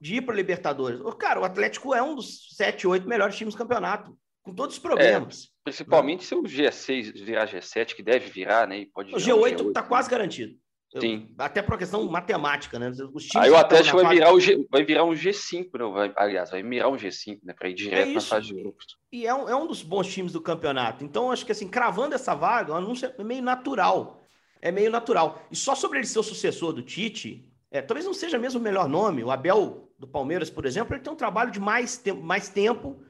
De 0.00 0.16
ir 0.16 0.22
para 0.22 0.34
a 0.34 0.36
Libertadores. 0.36 1.00
Cara, 1.18 1.40
o 1.40 1.44
Atlético 1.44 1.94
é 1.94 2.02
um 2.02 2.14
dos 2.14 2.54
sete, 2.56 2.86
oito 2.86 3.08
melhores 3.08 3.36
times 3.36 3.54
do 3.54 3.58
campeonato, 3.58 4.18
com 4.44 4.54
todos 4.54 4.76
os 4.76 4.82
problemas. 4.82 5.44
É, 5.44 5.64
principalmente 5.64 6.20
né? 6.20 6.26
se 6.26 6.34
o 6.34 6.42
G6 6.42 7.24
virar 7.24 7.48
G7, 7.48 7.94
que 7.94 8.02
deve 8.02 8.30
virar, 8.30 8.68
né? 8.68 8.80
E 8.80 8.86
pode 8.86 9.12
o 9.12 9.16
G8 9.16 9.68
está 9.68 9.82
quase 9.82 10.08
garantido. 10.08 10.54
Sim. 11.00 11.34
Até 11.36 11.60
por 11.60 11.76
questão 11.76 12.04
matemática, 12.04 12.78
né? 12.78 12.90
Os 13.12 13.24
times 13.24 13.46
Aí 13.46 13.50
o 13.50 13.56
Atlético 13.56 13.96
vai, 13.96 14.04
fase... 14.04 14.14
virar 14.14 14.32
o 14.32 14.38
G, 14.38 14.66
vai 14.70 14.84
virar 14.84 15.04
um 15.04 15.10
G5, 15.10 15.70
né? 15.76 15.90
Vai, 15.92 16.12
aliás, 16.16 16.50
vai 16.50 16.62
mirar 16.62 16.88
um 16.88 16.96
G5, 16.96 17.40
né? 17.42 17.52
Para 17.52 17.68
ir 17.68 17.74
direto 17.74 18.10
é 18.10 18.14
na 18.14 18.20
fase 18.20 18.46
de 18.46 18.54
grupos. 18.54 18.86
E 19.10 19.26
é 19.26 19.34
um, 19.34 19.48
é 19.48 19.56
um 19.56 19.66
dos 19.66 19.82
bons 19.82 20.06
times 20.06 20.30
do 20.30 20.40
campeonato. 20.40 21.02
Então, 21.02 21.32
acho 21.32 21.44
que 21.44 21.50
assim, 21.50 21.66
cravando 21.66 22.14
essa 22.14 22.32
vaga, 22.34 22.72
o 22.72 22.76
anúncio 22.76 23.12
é 23.18 23.24
meio 23.24 23.42
natural. 23.42 24.22
É 24.62 24.70
meio 24.70 24.90
natural. 24.90 25.42
E 25.50 25.56
só 25.56 25.74
sobre 25.74 25.98
ele 25.98 26.06
ser 26.06 26.20
o 26.20 26.22
sucessor 26.22 26.72
do 26.72 26.82
Tite, 26.82 27.50
é, 27.72 27.82
talvez 27.82 28.06
não 28.06 28.14
seja 28.14 28.38
mesmo 28.38 28.60
o 28.60 28.62
melhor 28.62 28.88
nome. 28.88 29.24
O 29.24 29.32
Abel 29.32 29.90
do 29.98 30.06
Palmeiras, 30.06 30.48
por 30.48 30.64
exemplo, 30.64 30.94
ele 30.94 31.02
tem 31.02 31.12
um 31.12 31.16
trabalho 31.16 31.50
de 31.50 31.58
mais 31.58 31.96
tempo, 31.96 32.22
mais 32.22 32.48
tempo 32.48 33.02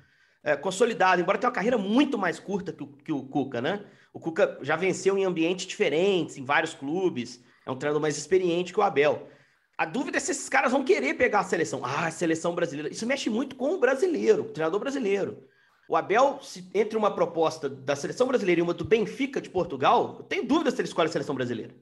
é, 0.44 0.54
consolidado, 0.54 1.22
embora 1.22 1.38
tenha 1.38 1.48
uma 1.48 1.54
carreira 1.54 1.78
muito 1.78 2.18
mais 2.18 2.38
curta 2.38 2.72
que 2.72 2.82
o, 2.82 2.86
que 2.86 3.12
o 3.12 3.22
Cuca, 3.22 3.62
né? 3.62 3.84
O 4.12 4.20
Cuca 4.20 4.58
já 4.60 4.76
venceu 4.76 5.16
em 5.16 5.24
ambientes 5.24 5.66
diferentes, 5.66 6.36
em 6.36 6.44
vários 6.44 6.74
clubes. 6.74 7.42
É 7.66 7.70
um 7.70 7.76
treinador 7.76 8.00
mais 8.00 8.18
experiente 8.18 8.72
que 8.72 8.78
o 8.78 8.82
Abel. 8.82 9.28
A 9.76 9.86
dúvida 9.86 10.18
é 10.18 10.20
se 10.20 10.30
esses 10.30 10.48
caras 10.48 10.70
vão 10.70 10.84
querer 10.84 11.14
pegar 11.14 11.40
a 11.40 11.44
seleção. 11.44 11.80
Ah, 11.82 12.06
a 12.06 12.10
seleção 12.10 12.54
brasileira. 12.54 12.92
Isso 12.92 13.06
mexe 13.06 13.30
muito 13.30 13.56
com 13.56 13.74
o 13.74 13.80
brasileiro, 13.80 14.42
o 14.42 14.48
treinador 14.50 14.78
brasileiro. 14.78 15.48
O 15.88 15.96
Abel, 15.96 16.38
se, 16.42 16.70
entre 16.74 16.96
uma 16.96 17.14
proposta 17.14 17.68
da 17.68 17.96
seleção 17.96 18.26
brasileira 18.26 18.60
e 18.60 18.62
uma 18.62 18.74
do 18.74 18.84
Benfica 18.84 19.40
de 19.40 19.50
Portugal, 19.50 20.16
eu 20.20 20.24
tenho 20.24 20.46
dúvida 20.46 20.70
se 20.70 20.80
ele 20.80 20.88
escolhe 20.88 21.08
a 21.08 21.12
seleção 21.12 21.34
brasileira. 21.34 21.74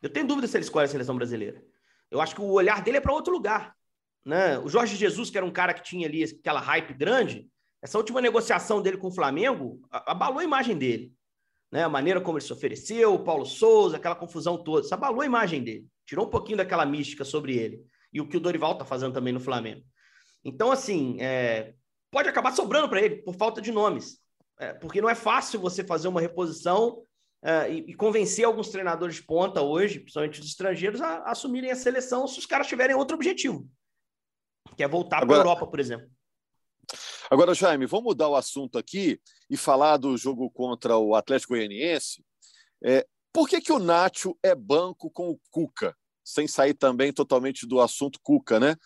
Eu 0.00 0.08
tenho 0.08 0.26
dúvida 0.26 0.46
se 0.46 0.56
ele 0.56 0.64
escolhe 0.64 0.86
a 0.86 0.88
seleção 0.88 1.16
brasileira. 1.16 1.62
Eu 2.10 2.20
acho 2.20 2.34
que 2.34 2.40
o 2.40 2.50
olhar 2.50 2.82
dele 2.82 2.96
é 2.96 3.00
para 3.00 3.12
outro 3.12 3.32
lugar. 3.32 3.76
Né? 4.24 4.58
O 4.58 4.68
Jorge 4.68 4.96
Jesus, 4.96 5.30
que 5.30 5.36
era 5.36 5.46
um 5.46 5.50
cara 5.50 5.74
que 5.74 5.82
tinha 5.82 6.06
ali 6.06 6.24
aquela 6.24 6.60
hype 6.60 6.94
grande, 6.94 7.48
essa 7.82 7.98
última 7.98 8.20
negociação 8.20 8.82
dele 8.82 8.96
com 8.96 9.08
o 9.08 9.14
Flamengo 9.14 9.80
abalou 9.90 10.40
a 10.40 10.44
imagem 10.44 10.76
dele 10.76 11.12
né? 11.70 11.84
A 11.84 11.88
maneira 11.88 12.20
como 12.20 12.38
ele 12.38 12.44
se 12.44 12.52
ofereceu, 12.52 13.14
o 13.14 13.22
Paulo 13.24 13.44
Souza, 13.44 13.96
aquela 13.96 14.14
confusão 14.14 14.62
toda, 14.62 14.84
isso 14.84 14.94
abalou 14.94 15.20
a 15.20 15.26
imagem 15.26 15.62
dele, 15.62 15.86
tirou 16.06 16.26
um 16.26 16.30
pouquinho 16.30 16.56
daquela 16.56 16.86
mística 16.86 17.24
sobre 17.24 17.56
ele. 17.56 17.84
E 18.12 18.20
o 18.20 18.28
que 18.28 18.36
o 18.36 18.40
Dorival 18.40 18.72
está 18.72 18.84
fazendo 18.84 19.12
também 19.12 19.32
no 19.32 19.40
Flamengo. 19.40 19.84
Então, 20.42 20.72
assim, 20.72 21.20
é, 21.20 21.74
pode 22.10 22.28
acabar 22.28 22.52
sobrando 22.52 22.88
para 22.88 23.02
ele 23.02 23.16
por 23.16 23.34
falta 23.34 23.60
de 23.60 23.70
nomes. 23.70 24.18
É, 24.58 24.72
porque 24.72 25.00
não 25.00 25.10
é 25.10 25.14
fácil 25.14 25.60
você 25.60 25.84
fazer 25.84 26.08
uma 26.08 26.20
reposição 26.20 27.02
é, 27.42 27.70
e, 27.70 27.78
e, 27.90 27.94
convencer 27.94 28.44
alguns 28.44 28.70
treinadores 28.70 29.16
de 29.16 29.22
ponta 29.22 29.62
hoje, 29.62 30.00
principalmente 30.00 30.40
os 30.40 30.46
estrangeiros, 30.46 31.00
a, 31.00 31.18
a 31.18 31.30
assumirem 31.32 31.70
a 31.70 31.76
seleção 31.76 32.26
se 32.26 32.38
os 32.38 32.46
caras 32.46 32.66
tiverem 32.66 32.96
outro 32.96 33.14
objetivo, 33.14 33.68
que 34.76 34.82
é 34.82 34.88
voltar 34.88 35.24
para 35.24 35.36
a 35.36 35.38
Europa, 35.38 35.66
por 35.66 35.78
exemplo. 35.78 36.08
Agora, 37.30 37.54
Jaime, 37.54 37.84
vamos 37.84 38.06
mudar 38.06 38.28
o 38.28 38.36
assunto 38.36 38.78
aqui 38.78 39.20
e 39.50 39.56
falar 39.56 39.98
do 39.98 40.16
jogo 40.16 40.50
contra 40.50 40.96
o 40.96 41.14
Atlético 41.14 41.52
Goianiense. 41.52 42.24
É, 42.82 43.06
por 43.30 43.46
que, 43.46 43.60
que 43.60 43.70
o 43.70 43.78
Nacho 43.78 44.34
é 44.42 44.54
banco 44.54 45.10
com 45.10 45.28
o 45.28 45.38
Cuca? 45.50 45.94
Sem 46.24 46.48
sair 46.48 46.72
também 46.72 47.12
totalmente 47.12 47.66
do 47.66 47.80
assunto 47.80 48.18
Cuca, 48.22 48.58
né? 48.58 48.76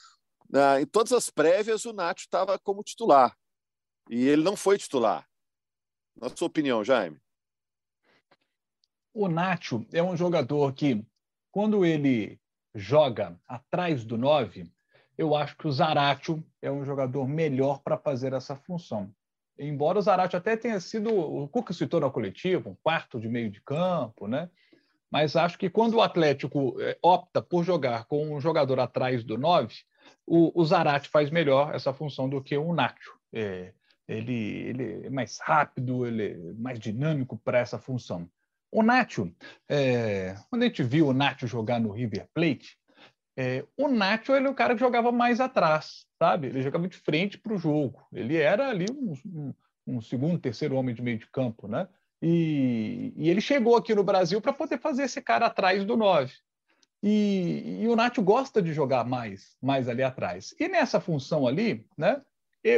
Ah, 0.52 0.80
em 0.80 0.87
todas 0.87 1.12
as 1.12 1.30
prévias, 1.30 1.84
o 1.84 1.92
Nacho 1.92 2.25
estava 2.25 2.58
como 2.58 2.82
titular. 2.82 3.37
E 4.11 4.26
ele 4.26 4.42
não 4.42 4.56
foi 4.56 4.76
titular. 4.76 5.25
Na 6.16 6.28
sua 6.28 6.49
opinião, 6.49 6.82
Jaime? 6.82 7.20
O 9.14 9.28
Nacho 9.28 9.87
é 9.92 10.02
um 10.02 10.16
jogador 10.16 10.72
que, 10.72 11.06
quando 11.52 11.84
ele 11.84 12.40
joga 12.75 13.38
atrás 13.46 14.04
do 14.04 14.18
9, 14.18 14.68
eu 15.22 15.36
acho 15.36 15.56
que 15.56 15.66
o 15.66 15.72
Zaratio 15.72 16.44
é 16.60 16.70
um 16.70 16.84
jogador 16.84 17.26
melhor 17.28 17.80
para 17.82 17.96
fazer 17.96 18.32
essa 18.32 18.56
função. 18.56 19.14
Embora 19.58 19.98
o 19.98 20.02
Zaratio 20.02 20.36
até 20.36 20.56
tenha 20.56 20.80
sido, 20.80 21.14
o 21.14 21.48
Cuca 21.48 21.72
citou 21.72 22.00
na 22.00 22.10
coletiva, 22.10 22.68
um 22.68 22.76
quarto 22.82 23.20
de 23.20 23.28
meio 23.28 23.50
de 23.50 23.60
campo, 23.60 24.26
né? 24.26 24.50
Mas 25.10 25.36
acho 25.36 25.58
que 25.58 25.70
quando 25.70 25.94
o 25.94 26.02
Atlético 26.02 26.80
é, 26.80 26.98
opta 27.02 27.40
por 27.40 27.62
jogar 27.62 28.06
com 28.06 28.34
um 28.34 28.40
jogador 28.40 28.80
atrás 28.80 29.22
do 29.22 29.38
9, 29.38 29.74
o, 30.26 30.60
o 30.60 30.64
Zarate 30.64 31.08
faz 31.08 31.30
melhor 31.30 31.74
essa 31.74 31.92
função 31.92 32.28
do 32.28 32.42
que 32.42 32.56
o 32.56 32.74
Nacho. 32.74 33.14
É, 33.32 33.72
ele, 34.08 34.32
ele 34.32 35.06
é 35.06 35.10
mais 35.10 35.38
rápido, 35.38 36.06
ele 36.06 36.32
é 36.32 36.52
mais 36.54 36.80
dinâmico 36.80 37.36
para 37.36 37.58
essa 37.58 37.78
função. 37.78 38.28
O 38.70 38.82
Nacho, 38.82 39.30
é, 39.68 40.34
quando 40.48 40.62
a 40.62 40.66
gente 40.66 40.82
viu 40.82 41.08
o 41.08 41.12
Nacho 41.12 41.46
jogar 41.46 41.78
no 41.78 41.92
River 41.92 42.26
Plate, 42.34 42.78
é, 43.36 43.64
o 43.76 43.88
Nacho 43.88 44.34
ele 44.34 44.46
é 44.46 44.50
o 44.50 44.54
cara 44.54 44.74
que 44.74 44.80
jogava 44.80 45.10
mais 45.10 45.40
atrás, 45.40 46.04
sabe? 46.18 46.48
Ele 46.48 46.62
jogava 46.62 46.86
de 46.86 46.96
frente 46.96 47.38
para 47.38 47.54
o 47.54 47.58
jogo. 47.58 48.06
Ele 48.12 48.36
era 48.36 48.68
ali 48.68 48.86
um, 48.90 49.14
um, 49.26 49.54
um, 49.86 50.00
segundo, 50.00 50.38
terceiro 50.38 50.76
homem 50.76 50.94
de 50.94 51.00
meio 51.00 51.18
de 51.18 51.26
campo, 51.26 51.66
né? 51.66 51.88
E, 52.20 53.12
e 53.16 53.30
ele 53.30 53.40
chegou 53.40 53.76
aqui 53.76 53.94
no 53.94 54.04
Brasil 54.04 54.40
para 54.40 54.52
poder 54.52 54.78
fazer 54.78 55.04
esse 55.04 55.20
cara 55.20 55.46
atrás 55.46 55.84
do 55.84 55.96
9. 55.96 56.32
E, 57.02 57.80
e, 57.80 57.88
o 57.88 57.96
Nacho 57.96 58.22
gosta 58.22 58.62
de 58.62 58.72
jogar 58.72 59.04
mais, 59.04 59.56
mais 59.60 59.88
ali 59.88 60.02
atrás. 60.02 60.54
E 60.60 60.68
nessa 60.68 61.00
função 61.00 61.48
ali, 61.48 61.84
né? 61.96 62.22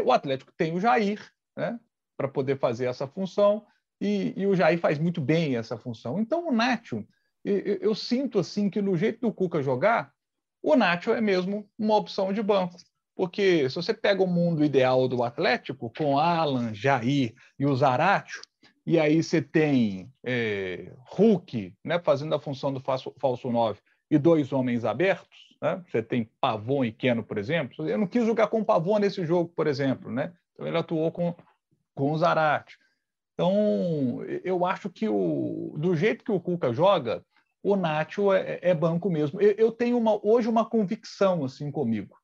O 0.06 0.12
Atlético 0.12 0.50
tem 0.56 0.72
o 0.72 0.80
Jair, 0.80 1.20
né? 1.54 1.78
Para 2.16 2.28
poder 2.28 2.58
fazer 2.58 2.86
essa 2.86 3.06
função. 3.06 3.66
E, 4.00 4.32
e, 4.36 4.46
o 4.46 4.54
Jair 4.54 4.78
faz 4.78 4.98
muito 4.98 5.20
bem 5.20 5.56
essa 5.56 5.76
função. 5.76 6.18
Então 6.18 6.48
o 6.48 6.52
Nacho, 6.52 7.04
eu, 7.44 7.58
eu 7.58 7.94
sinto 7.94 8.38
assim 8.38 8.70
que 8.70 8.80
no 8.80 8.96
jeito 8.96 9.20
do 9.20 9.32
Cuca 9.32 9.60
jogar, 9.60 10.13
o 10.64 10.76
Nacho 10.76 11.12
é 11.12 11.20
mesmo 11.20 11.68
uma 11.78 11.94
opção 11.96 12.32
de 12.32 12.42
banco. 12.42 12.78
Porque 13.14 13.68
se 13.68 13.76
você 13.76 13.92
pega 13.92 14.22
o 14.22 14.26
mundo 14.26 14.64
ideal 14.64 15.06
do 15.06 15.22
Atlético, 15.22 15.92
com 15.96 16.18
Alan, 16.18 16.72
Jair 16.72 17.34
e 17.58 17.66
o 17.66 17.76
Zaratio, 17.76 18.40
e 18.86 18.98
aí 18.98 19.22
você 19.22 19.42
tem 19.42 20.10
é, 20.24 20.90
Hulk 21.10 21.74
né, 21.84 22.00
fazendo 22.00 22.34
a 22.34 22.40
função 22.40 22.72
do 22.72 22.80
falso, 22.80 23.14
falso 23.20 23.50
9 23.50 23.78
e 24.10 24.18
dois 24.18 24.52
homens 24.52 24.86
abertos, 24.86 25.54
né? 25.60 25.82
você 25.86 26.02
tem 26.02 26.30
Pavon 26.40 26.84
e 26.84 26.92
Keno, 26.92 27.22
por 27.22 27.36
exemplo. 27.36 27.86
Eu 27.86 27.98
não 27.98 28.06
quis 28.06 28.24
jogar 28.24 28.46
com 28.46 28.60
o 28.60 28.64
Pavon 28.64 28.98
nesse 28.98 29.24
jogo, 29.26 29.52
por 29.54 29.66
exemplo. 29.66 30.10
Né? 30.10 30.32
Então 30.54 30.66
ele 30.66 30.78
atuou 30.78 31.12
com, 31.12 31.34
com 31.94 32.10
o 32.10 32.18
Zaratio. 32.18 32.78
Então, 33.34 34.24
eu 34.44 34.64
acho 34.64 34.88
que 34.88 35.08
o, 35.08 35.74
do 35.76 35.94
jeito 35.94 36.24
que 36.24 36.32
o 36.32 36.40
Cuca 36.40 36.72
joga, 36.72 37.22
o 37.64 37.76
Nacho 37.76 38.30
é, 38.30 38.58
é 38.60 38.74
banco 38.74 39.08
mesmo. 39.08 39.40
Eu, 39.40 39.52
eu, 39.52 39.72
tenho 39.72 39.96
uma, 39.96 40.20
hoje 40.22 40.48
uma 40.48 40.68
convicção 40.68 41.46
assim 41.46 41.70
comigo. 41.70 42.14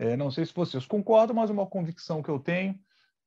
É, 0.00 0.16
não 0.16 0.32
sei 0.32 0.44
se 0.44 0.52
vocês 0.52 0.84
concordam, 0.84 1.36
mas 1.36 1.48
é 1.48 1.52
uma 1.52 1.66
convicção 1.66 2.20
que 2.20 2.28
eu 2.28 2.40
tenho. 2.40 2.76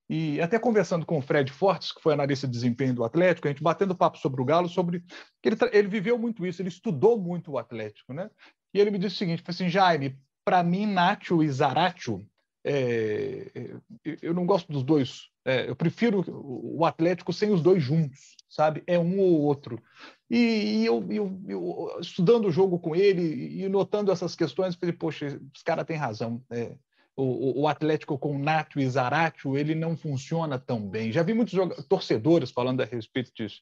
E 0.09 0.41
até 0.41 0.59
conversando 0.59 1.05
com 1.05 1.17
o 1.17 1.21
Fred 1.21 1.49
Fortes, 1.53 1.93
que 1.93 2.01
foi 2.01 2.13
analista 2.13 2.45
de 2.45 2.51
desempenho 2.51 2.93
do 2.93 3.03
Atlético, 3.05 3.47
a 3.47 3.51
gente 3.51 3.63
batendo 3.63 3.95
papo 3.95 4.17
sobre 4.17 4.41
o 4.41 4.45
Galo, 4.45 4.67
sobre 4.67 5.05
ele, 5.41 5.55
ele 5.71 5.87
viveu 5.87 6.19
muito 6.19 6.45
isso, 6.45 6.61
ele 6.61 6.67
estudou 6.67 7.17
muito 7.17 7.53
o 7.53 7.57
Atlético, 7.57 8.11
né? 8.11 8.29
E 8.73 8.81
ele 8.81 8.91
me 8.91 8.99
disse 8.99 9.15
o 9.15 9.19
seguinte, 9.19 9.41
assim, 9.47 9.69
Jaime, 9.69 10.19
para 10.43 10.61
mim, 10.61 10.85
Nacho 10.85 11.41
e 11.41 11.49
Zaratio, 11.49 12.27
é, 12.65 13.79
eu 14.21 14.33
não 14.33 14.45
gosto 14.45 14.69
dos 14.69 14.83
dois. 14.83 15.29
É, 15.45 15.69
eu 15.69 15.75
prefiro 15.75 16.23
o 16.27 16.85
Atlético 16.85 17.33
sem 17.33 17.51
os 17.51 17.61
dois 17.61 17.83
juntos, 17.83 18.35
sabe? 18.49 18.81
É 18.87 18.97
um 18.97 19.19
ou 19.19 19.41
outro. 19.41 19.81
E, 20.29 20.37
e 20.37 20.85
eu, 20.85 21.05
eu, 21.09 21.41
eu, 21.47 21.97
estudando 21.99 22.45
o 22.47 22.51
jogo 22.51 22.79
com 22.79 22.95
ele 22.95 23.61
e 23.61 23.67
notando 23.67 24.11
essas 24.11 24.35
questões, 24.35 24.75
falei, 24.75 24.93
poxa, 24.93 25.39
os 25.53 25.61
caras 25.61 25.85
têm 25.85 25.97
razão. 25.97 26.41
É, 26.49 26.75
o, 27.15 27.61
o, 27.61 27.67
Atlético 27.67 28.17
com 28.17 28.39
Nacho 28.39 28.79
e 28.79 28.89
Zaratio, 28.89 29.57
ele 29.57 29.75
não 29.75 29.95
funciona 29.95 30.57
tão 30.57 30.87
bem. 30.87 31.11
Já 31.11 31.21
vi 31.21 31.33
muitos 31.33 31.53
torcedores 31.87 32.49
falando 32.49 32.81
a 32.81 32.85
respeito 32.85 33.31
disso. 33.35 33.61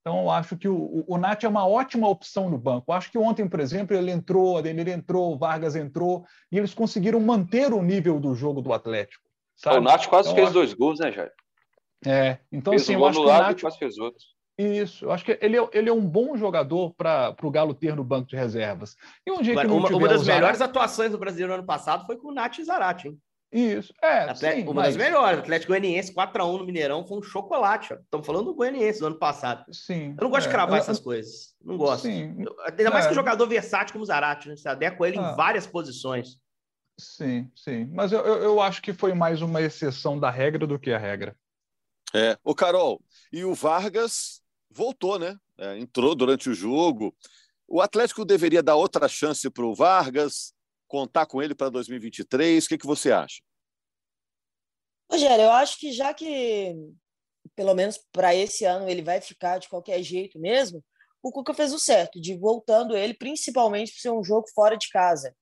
Então, 0.00 0.22
eu 0.22 0.30
acho 0.30 0.56
que 0.56 0.68
o, 0.68 1.04
o 1.06 1.18
Nath 1.18 1.44
é 1.44 1.48
uma 1.48 1.66
ótima 1.66 2.08
opção 2.08 2.48
no 2.48 2.56
banco. 2.56 2.90
Eu 2.90 2.94
acho 2.94 3.10
que 3.10 3.18
ontem, 3.18 3.46
por 3.46 3.60
exemplo, 3.60 3.94
ele 3.94 4.10
entrou, 4.10 4.56
Ademir 4.56 4.88
entrou, 4.88 5.38
Vargas 5.38 5.76
entrou, 5.76 6.24
e 6.50 6.56
eles 6.56 6.72
conseguiram 6.72 7.20
manter 7.20 7.72
o 7.72 7.82
nível 7.82 8.18
do 8.18 8.34
jogo 8.34 8.62
do 8.62 8.72
Atlético. 8.72 9.29
Sabe? 9.60 9.76
O 9.76 9.80
Nath 9.82 10.06
quase 10.06 10.28
então, 10.28 10.36
fez 10.36 10.46
acho... 10.46 10.54
dois 10.54 10.72
gols, 10.72 10.98
né, 10.98 11.12
Jair? 11.12 11.32
É, 12.06 12.38
então 12.50 12.72
fez 12.72 12.82
assim, 12.82 12.96
um 12.96 13.00
eu 13.00 13.06
acho 13.06 13.20
que 13.20 13.26
o 13.26 13.28
Nath... 13.28 13.60
quase 13.60 13.78
fez 13.78 13.98
outros. 13.98 14.24
Isso, 14.58 15.04
eu 15.06 15.12
acho 15.12 15.24
que 15.24 15.38
ele 15.40 15.58
é, 15.58 15.68
ele 15.72 15.88
é 15.88 15.92
um 15.92 16.04
bom 16.04 16.36
jogador 16.36 16.94
para 16.94 17.34
o 17.42 17.50
Galo 17.50 17.74
ter 17.74 17.94
no 17.94 18.04
banco 18.04 18.28
de 18.28 18.36
reservas. 18.36 18.96
E 19.26 19.30
um 19.30 19.40
dia 19.40 19.52
Agora, 19.52 19.68
que 19.68 19.74
uma, 19.74 19.88
uma 19.88 20.08
das 20.08 20.26
melhores 20.26 20.60
atuações 20.60 21.12
do 21.12 21.18
brasileiro 21.18 21.54
ano 21.54 21.64
passado 21.64 22.06
foi 22.06 22.16
com 22.16 22.28
o 22.28 22.34
Nath 22.34 22.56
Zarate, 22.62 23.08
hein? 23.08 23.18
Isso, 23.52 23.92
é. 24.00 24.32
sim, 24.34 24.62
uma 24.62 24.74
mas... 24.74 24.94
das 24.94 24.96
melhores. 24.96 25.40
Atlético 25.40 25.72
Goianiense 25.72 26.14
4x1 26.14 26.58
no 26.58 26.64
Mineirão 26.64 27.04
foi 27.04 27.18
um 27.18 27.22
chocolate. 27.22 27.94
Estamos 27.94 28.24
falando 28.24 28.44
do 28.46 28.54
Goianiense 28.54 29.00
do 29.00 29.08
ano 29.08 29.18
passado. 29.18 29.64
Sim. 29.72 30.14
Eu 30.16 30.22
não 30.22 30.30
gosto 30.30 30.46
é, 30.46 30.48
de 30.48 30.54
cravar 30.54 30.78
eu... 30.78 30.82
essas 30.82 31.00
coisas. 31.00 31.54
Não 31.62 31.76
gosto. 31.76 32.02
Sim. 32.02 32.44
Ainda 32.66 32.90
mais 32.90 33.06
é. 33.06 33.08
que 33.08 33.14
jogador 33.14 33.46
versátil 33.46 33.92
como 33.92 34.04
o 34.04 34.06
Zarate, 34.06 34.48
né? 34.48 34.56
Você 34.56 34.68
adequa 34.68 35.08
ele 35.08 35.18
ah. 35.18 35.32
em 35.32 35.36
várias 35.36 35.66
posições. 35.66 36.38
Sim, 37.00 37.50
sim. 37.56 37.86
Mas 37.86 38.12
eu, 38.12 38.20
eu, 38.20 38.60
acho 38.60 38.82
que 38.82 38.92
foi 38.92 39.14
mais 39.14 39.40
uma 39.40 39.62
exceção 39.62 40.20
da 40.20 40.30
regra 40.30 40.66
do 40.66 40.78
que 40.78 40.92
a 40.92 40.98
regra. 40.98 41.34
É. 42.14 42.38
O 42.44 42.54
Carol, 42.54 43.02
e 43.32 43.44
o 43.44 43.54
Vargas 43.54 44.42
voltou, 44.70 45.18
né? 45.18 45.36
É, 45.58 45.78
entrou 45.78 46.14
durante 46.14 46.50
o 46.50 46.54
jogo. 46.54 47.16
O 47.66 47.80
Atlético 47.80 48.24
deveria 48.24 48.62
dar 48.62 48.76
outra 48.76 49.08
chance 49.08 49.48
para 49.50 49.64
o 49.64 49.74
Vargas 49.74 50.52
contar 50.86 51.24
com 51.24 51.40
ele 51.40 51.54
para 51.54 51.70
2023? 51.70 52.64
O 52.64 52.68
que, 52.68 52.78
que 52.78 52.86
você 52.86 53.12
acha? 53.12 53.40
Rogério, 55.10 55.44
eu 55.44 55.50
acho 55.52 55.78
que 55.78 55.92
já 55.92 56.12
que, 56.12 56.74
pelo 57.56 57.74
menos 57.74 57.98
para 58.12 58.34
esse 58.34 58.64
ano, 58.64 58.88
ele 58.88 59.02
vai 59.02 59.20
ficar 59.20 59.58
de 59.58 59.68
qualquer 59.68 60.02
jeito 60.02 60.38
mesmo, 60.38 60.84
o 61.22 61.30
Cuca 61.30 61.54
fez 61.54 61.72
o 61.72 61.78
certo, 61.78 62.20
de 62.20 62.36
voltando 62.36 62.96
ele, 62.96 63.14
principalmente 63.14 63.92
por 63.92 64.00
ser 64.00 64.10
um 64.10 64.24
jogo 64.24 64.46
fora 64.54 64.76
de 64.76 64.88
casa. 64.88 65.34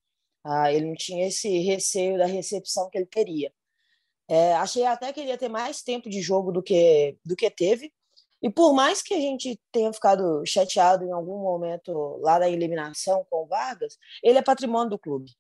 Ah, 0.51 0.73
ele 0.73 0.87
não 0.87 0.95
tinha 0.95 1.27
esse 1.29 1.59
receio 1.59 2.17
da 2.17 2.25
recepção 2.25 2.89
que 2.89 2.97
ele 2.97 3.05
teria. 3.05 3.53
É, 4.27 4.55
achei 4.55 4.85
até 4.87 5.13
que 5.13 5.21
ele 5.21 5.29
ia 5.29 5.37
ter 5.37 5.49
mais 5.51 5.83
tempo 5.83 6.09
de 6.09 6.23
jogo 6.23 6.51
do 6.51 6.63
que, 6.63 7.19
do 7.23 7.37
que 7.37 7.51
teve. 7.51 7.93
E 8.41 8.49
por 8.49 8.73
mais 8.73 9.03
que 9.03 9.13
a 9.13 9.21
gente 9.21 9.61
tenha 9.71 9.93
ficado 9.93 10.43
chateado 10.47 11.05
em 11.05 11.13
algum 11.13 11.39
momento 11.39 11.93
lá 12.23 12.39
da 12.39 12.49
eliminação 12.49 13.27
com 13.29 13.45
o 13.45 13.47
Vargas, 13.47 13.99
ele 14.23 14.39
é 14.39 14.43
patrimônio 14.43 14.89
do 14.89 14.99
clube. 14.99 15.31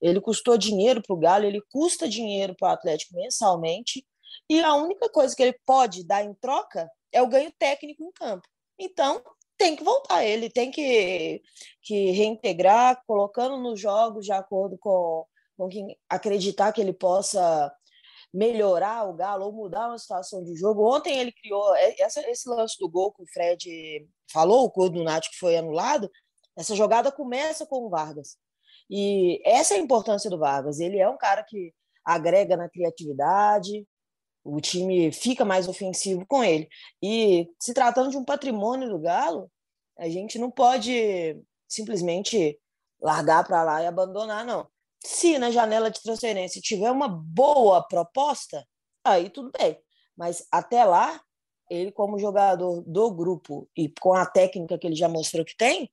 Ele 0.00 0.20
custou 0.20 0.58
dinheiro 0.58 1.00
para 1.00 1.14
o 1.14 1.18
Galo, 1.18 1.44
ele 1.44 1.62
custa 1.70 2.08
dinheiro 2.08 2.52
para 2.56 2.70
o 2.70 2.72
Atlético 2.72 3.14
mensalmente, 3.14 4.04
e 4.50 4.60
a 4.60 4.74
única 4.74 5.08
coisa 5.08 5.34
que 5.34 5.42
ele 5.42 5.58
pode 5.64 6.04
dar 6.04 6.24
em 6.24 6.34
troca 6.34 6.90
é 7.12 7.22
o 7.22 7.28
ganho 7.28 7.52
técnico 7.56 8.02
em 8.02 8.10
campo. 8.10 8.48
Então, 8.78 9.22
tem 9.56 9.76
que 9.76 9.84
voltar, 9.84 10.24
ele 10.24 10.50
tem 10.50 10.70
que, 10.70 11.42
que 11.82 12.10
reintegrar, 12.12 13.02
colocando 13.06 13.56
nos 13.58 13.80
jogos 13.80 14.24
de 14.24 14.32
acordo 14.32 14.76
com, 14.78 15.24
com 15.56 15.68
quem 15.68 15.96
acreditar 16.08 16.72
que 16.72 16.80
ele 16.80 16.92
possa 16.92 17.72
melhorar 18.32 19.08
o 19.08 19.14
Galo 19.14 19.46
ou 19.46 19.52
mudar 19.52 19.88
uma 19.88 19.98
situação 19.98 20.44
de 20.44 20.54
jogo. 20.56 20.94
Ontem 20.94 21.18
ele 21.18 21.32
criou 21.32 21.74
essa, 21.74 22.20
esse 22.30 22.48
lance 22.48 22.76
do 22.78 22.88
gol 22.88 23.12
que 23.12 23.22
o 23.22 23.26
Fred 23.32 24.06
falou, 24.30 24.64
o 24.64 24.70
gol 24.70 24.90
do 24.90 25.02
Nath 25.02 25.28
que 25.30 25.38
foi 25.38 25.56
anulado. 25.56 26.10
Essa 26.56 26.74
jogada 26.74 27.10
começa 27.10 27.66
com 27.66 27.86
o 27.86 27.90
Vargas. 27.90 28.36
E 28.90 29.40
essa 29.44 29.74
é 29.74 29.78
a 29.78 29.80
importância 29.80 30.28
do 30.28 30.38
Vargas. 30.38 30.80
Ele 30.80 30.98
é 30.98 31.08
um 31.08 31.16
cara 31.16 31.42
que 31.42 31.72
agrega 32.04 32.56
na 32.56 32.68
criatividade, 32.68 33.86
o 34.46 34.60
time 34.60 35.10
fica 35.10 35.44
mais 35.44 35.66
ofensivo 35.66 36.24
com 36.26 36.42
ele. 36.42 36.68
E 37.02 37.48
se 37.60 37.74
tratando 37.74 38.10
de 38.10 38.16
um 38.16 38.24
patrimônio 38.24 38.88
do 38.88 38.98
Galo, 38.98 39.50
a 39.98 40.08
gente 40.08 40.38
não 40.38 40.50
pode 40.50 41.36
simplesmente 41.68 42.58
largar 43.00 43.44
para 43.44 43.62
lá 43.64 43.82
e 43.82 43.86
abandonar, 43.86 44.44
não. 44.44 44.68
Se 45.04 45.38
na 45.38 45.50
janela 45.50 45.90
de 45.90 46.02
transferência 46.02 46.60
tiver 46.60 46.90
uma 46.90 47.08
boa 47.08 47.82
proposta, 47.82 48.66
aí 49.04 49.28
tudo 49.28 49.50
bem. 49.58 49.78
Mas 50.16 50.46
até 50.50 50.84
lá, 50.84 51.20
ele, 51.68 51.90
como 51.92 52.18
jogador 52.18 52.82
do 52.82 53.10
grupo 53.10 53.68
e 53.76 53.88
com 53.88 54.14
a 54.14 54.24
técnica 54.24 54.78
que 54.78 54.86
ele 54.86 54.96
já 54.96 55.08
mostrou 55.08 55.44
que 55.44 55.56
tem, 55.56 55.90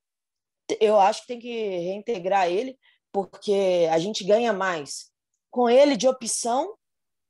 eu 0.79 0.99
acho 0.99 1.21
que 1.21 1.27
tem 1.27 1.39
que 1.39 1.77
reintegrar 1.79 2.47
ele, 2.47 2.77
porque 3.11 3.87
a 3.91 3.99
gente 3.99 4.23
ganha 4.23 4.53
mais 4.53 5.11
com 5.51 5.69
ele 5.69 5.97
de 5.97 6.07
opção 6.07 6.75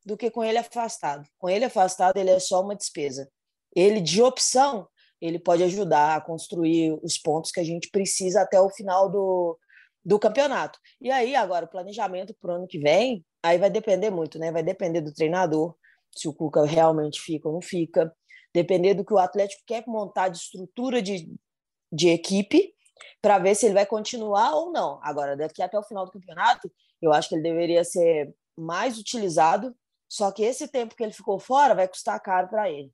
do 0.06 0.18
que 0.18 0.30
com 0.30 0.44
ele 0.44 0.58
afastado. 0.58 1.28
Com 1.38 1.50
ele 1.50 1.66
afastado, 1.66 2.18
ele 2.18 2.30
é 2.30 2.39
só 2.39 2.62
uma 2.62 2.76
despesa. 2.76 3.30
Ele 3.76 4.02
de 4.02 4.22
opção, 4.22 4.88
ele 5.22 5.39
pode 5.39 5.63
ajudar 5.63 6.18
a 6.18 6.22
construir 6.22 6.98
os 7.02 7.18
pontos 7.18 7.52
que 7.52 7.60
a 7.60 7.63
gente 7.63 7.89
precisa 7.89 8.42
até 8.42 8.60
o 8.60 8.70
final 8.70 9.10
do, 9.10 9.58
do 10.04 10.20
campeonato. 10.20 10.78
E 11.00 11.10
aí, 11.10 11.36
agora, 11.36 11.66
o 11.66 11.70
planejamento 11.70 12.36
para 12.39 12.52
o 12.52 12.56
ano 12.56 12.68
que 12.68 12.80
vem, 12.80 13.26
aí 13.42 13.58
vai 13.58 13.70
depender 13.70 14.10
muito, 14.10 14.38
né? 14.38 14.52
Vai 14.52 14.63
depender 14.63 15.02
do 15.02 15.13
treinador, 15.13 15.76
se 16.16 16.28
o 16.28 16.34
Cuca 16.34 16.66
realmente 16.66 17.22
fica 17.22 17.48
ou 17.48 17.54
não 17.54 17.62
fica, 17.62 18.13
depender 18.54 18.94
do 18.94 19.04
que 19.04 19.13
o 19.13 19.18
Atlético 19.18 19.63
quer 19.66 19.84
montar 19.88 20.30
de 20.30 20.38
estrutura 20.38 21.02
de, 21.02 21.34
de 21.92 22.10
equipe, 22.10 22.74
para 23.22 23.39
ver 23.39 23.56
se 23.56 23.66
ele 23.66 23.74
vai 23.74 23.86
continuar 23.86 24.54
ou 24.54 24.72
não. 24.72 25.00
Agora, 25.02 25.36
daqui 25.36 25.62
até 25.62 25.78
o 25.78 25.84
final 25.84 26.06
do 26.06 26.12
campeonato, 26.12 26.72
eu 27.02 27.12
acho 27.12 27.30
que 27.30 27.36
ele 27.36 27.42
deveria 27.42 27.84
ser 27.84 28.34
mais 28.58 28.98
utilizado, 28.98 29.76
só 30.13 30.32
que 30.32 30.43
esse 30.43 30.67
tempo 30.67 30.95
que 30.95 31.02
ele 31.02 31.12
ficou 31.12 31.39
fora 31.39 31.73
vai 31.73 31.88
custar 31.88 32.21
caro 32.21 32.47
para 32.47 32.69
ele. 32.69 32.91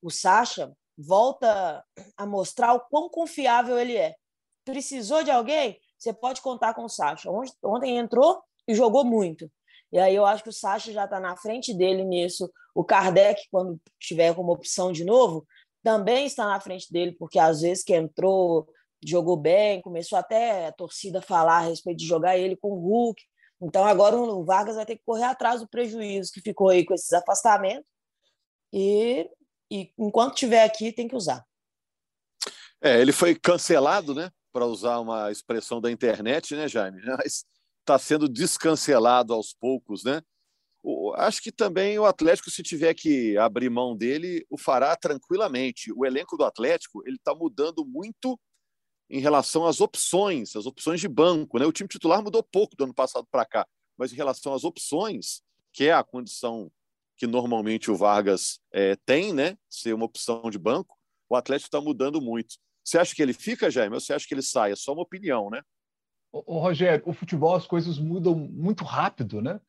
O 0.00 0.08
Sacha 0.08 0.72
volta 0.96 1.84
a 2.16 2.24
mostrar 2.24 2.74
o 2.74 2.80
quão 2.88 3.08
confiável 3.08 3.76
ele 3.76 3.96
é. 3.96 4.14
Precisou 4.64 5.24
de 5.24 5.32
alguém? 5.32 5.80
você 5.98 6.12
pode 6.14 6.40
contar 6.40 6.74
com 6.74 6.84
o 6.84 6.88
Sacha. 6.88 7.28
Ontem 7.64 7.98
entrou 7.98 8.40
e 8.68 8.74
jogou 8.74 9.04
muito. 9.04 9.50
E 9.92 9.98
aí 9.98 10.14
eu 10.14 10.24
acho 10.24 10.44
que 10.44 10.48
o 10.48 10.52
Sacha 10.52 10.92
já 10.92 11.06
está 11.06 11.18
na 11.18 11.36
frente 11.36 11.74
dele 11.74 12.04
nisso. 12.04 12.48
O 12.72 12.84
Kardec, 12.84 13.42
quando 13.50 13.80
tiver 13.98 14.32
como 14.32 14.52
opção 14.52 14.92
de 14.92 15.04
novo, 15.04 15.44
também 15.82 16.24
está 16.24 16.46
na 16.46 16.60
frente 16.60 16.90
dele, 16.92 17.16
porque 17.18 17.38
às 17.40 17.62
vezes 17.62 17.82
que 17.82 17.96
entrou, 17.96 18.68
jogou 19.04 19.36
bem, 19.36 19.82
começou 19.82 20.16
até 20.16 20.68
a 20.68 20.72
torcida 20.72 21.20
falar 21.20 21.56
a 21.56 21.68
respeito 21.68 21.98
de 21.98 22.06
jogar 22.06 22.38
ele 22.38 22.54
com 22.54 22.68
o 22.68 22.78
Hulk. 22.78 23.20
Então 23.60 23.84
agora 23.84 24.16
o 24.16 24.44
Vargas 24.44 24.76
vai 24.76 24.86
ter 24.86 24.96
que 24.96 25.04
correr 25.04 25.24
atrás 25.24 25.60
do 25.60 25.68
prejuízo 25.68 26.32
que 26.32 26.40
ficou 26.40 26.68
aí 26.68 26.84
com 26.84 26.94
esses 26.94 27.12
afastamentos. 27.12 27.86
E, 28.72 29.28
e 29.70 29.92
enquanto 29.98 30.34
estiver 30.34 30.64
aqui, 30.64 30.92
tem 30.92 31.06
que 31.06 31.16
usar. 31.16 31.44
É, 32.80 33.00
ele 33.00 33.12
foi 33.12 33.34
cancelado, 33.34 34.14
né? 34.14 34.30
para 34.52 34.66
usar 34.66 34.98
uma 35.00 35.30
expressão 35.30 35.80
da 35.80 35.90
internet, 35.90 36.54
né, 36.54 36.68
Jaime? 36.68 37.00
Mas 37.04 37.44
está 37.80 37.98
sendo 37.98 38.28
descancelado 38.28 39.32
aos 39.32 39.54
poucos, 39.54 40.04
né? 40.04 40.22
Acho 41.16 41.42
que 41.42 41.52
também 41.52 41.98
o 41.98 42.06
Atlético, 42.06 42.50
se 42.50 42.62
tiver 42.62 42.94
que 42.94 43.36
abrir 43.36 43.68
mão 43.68 43.94
dele, 43.94 44.46
o 44.48 44.56
fará 44.56 44.96
tranquilamente. 44.96 45.92
O 45.94 46.06
elenco 46.06 46.36
do 46.36 46.44
Atlético 46.44 47.02
ele 47.06 47.16
está 47.16 47.34
mudando 47.34 47.84
muito 47.84 48.38
em 49.10 49.20
relação 49.20 49.66
às 49.66 49.80
opções, 49.80 50.54
as 50.54 50.66
opções 50.66 51.00
de 51.00 51.08
banco. 51.08 51.58
Né? 51.58 51.66
O 51.66 51.72
time 51.72 51.88
titular 51.88 52.22
mudou 52.22 52.42
pouco 52.42 52.76
do 52.76 52.84
ano 52.84 52.94
passado 52.94 53.26
para 53.30 53.44
cá, 53.44 53.66
mas 53.98 54.12
em 54.12 54.16
relação 54.16 54.54
às 54.54 54.64
opções, 54.64 55.42
que 55.72 55.84
é 55.84 55.92
a 55.92 56.04
condição 56.04 56.70
que 57.16 57.26
normalmente 57.26 57.90
o 57.90 57.96
Vargas 57.96 58.60
é, 58.72 58.96
tem, 59.04 59.30
né? 59.34 59.58
Ser 59.68 59.92
uma 59.92 60.06
opção 60.06 60.48
de 60.50 60.58
banco, 60.58 60.96
o 61.28 61.36
Atlético 61.36 61.66
está 61.66 61.80
mudando 61.80 62.18
muito. 62.18 62.56
Você 62.82 62.96
acha 62.96 63.14
que 63.14 63.20
ele 63.20 63.34
fica, 63.34 63.70
Jaime, 63.70 63.94
ou 63.94 64.00
você 64.00 64.14
acha 64.14 64.26
que 64.26 64.32
ele 64.32 64.42
sai? 64.42 64.72
É 64.72 64.76
só 64.76 64.94
uma 64.94 65.02
opinião, 65.02 65.50
né? 65.50 65.60
Ô, 66.32 66.58
Rogério, 66.58 67.02
o 67.06 67.12
futebol 67.12 67.54
as 67.54 67.66
coisas 67.66 67.98
mudam 67.98 68.34
muito 68.34 68.84
rápido, 68.84 69.42
né? 69.42 69.60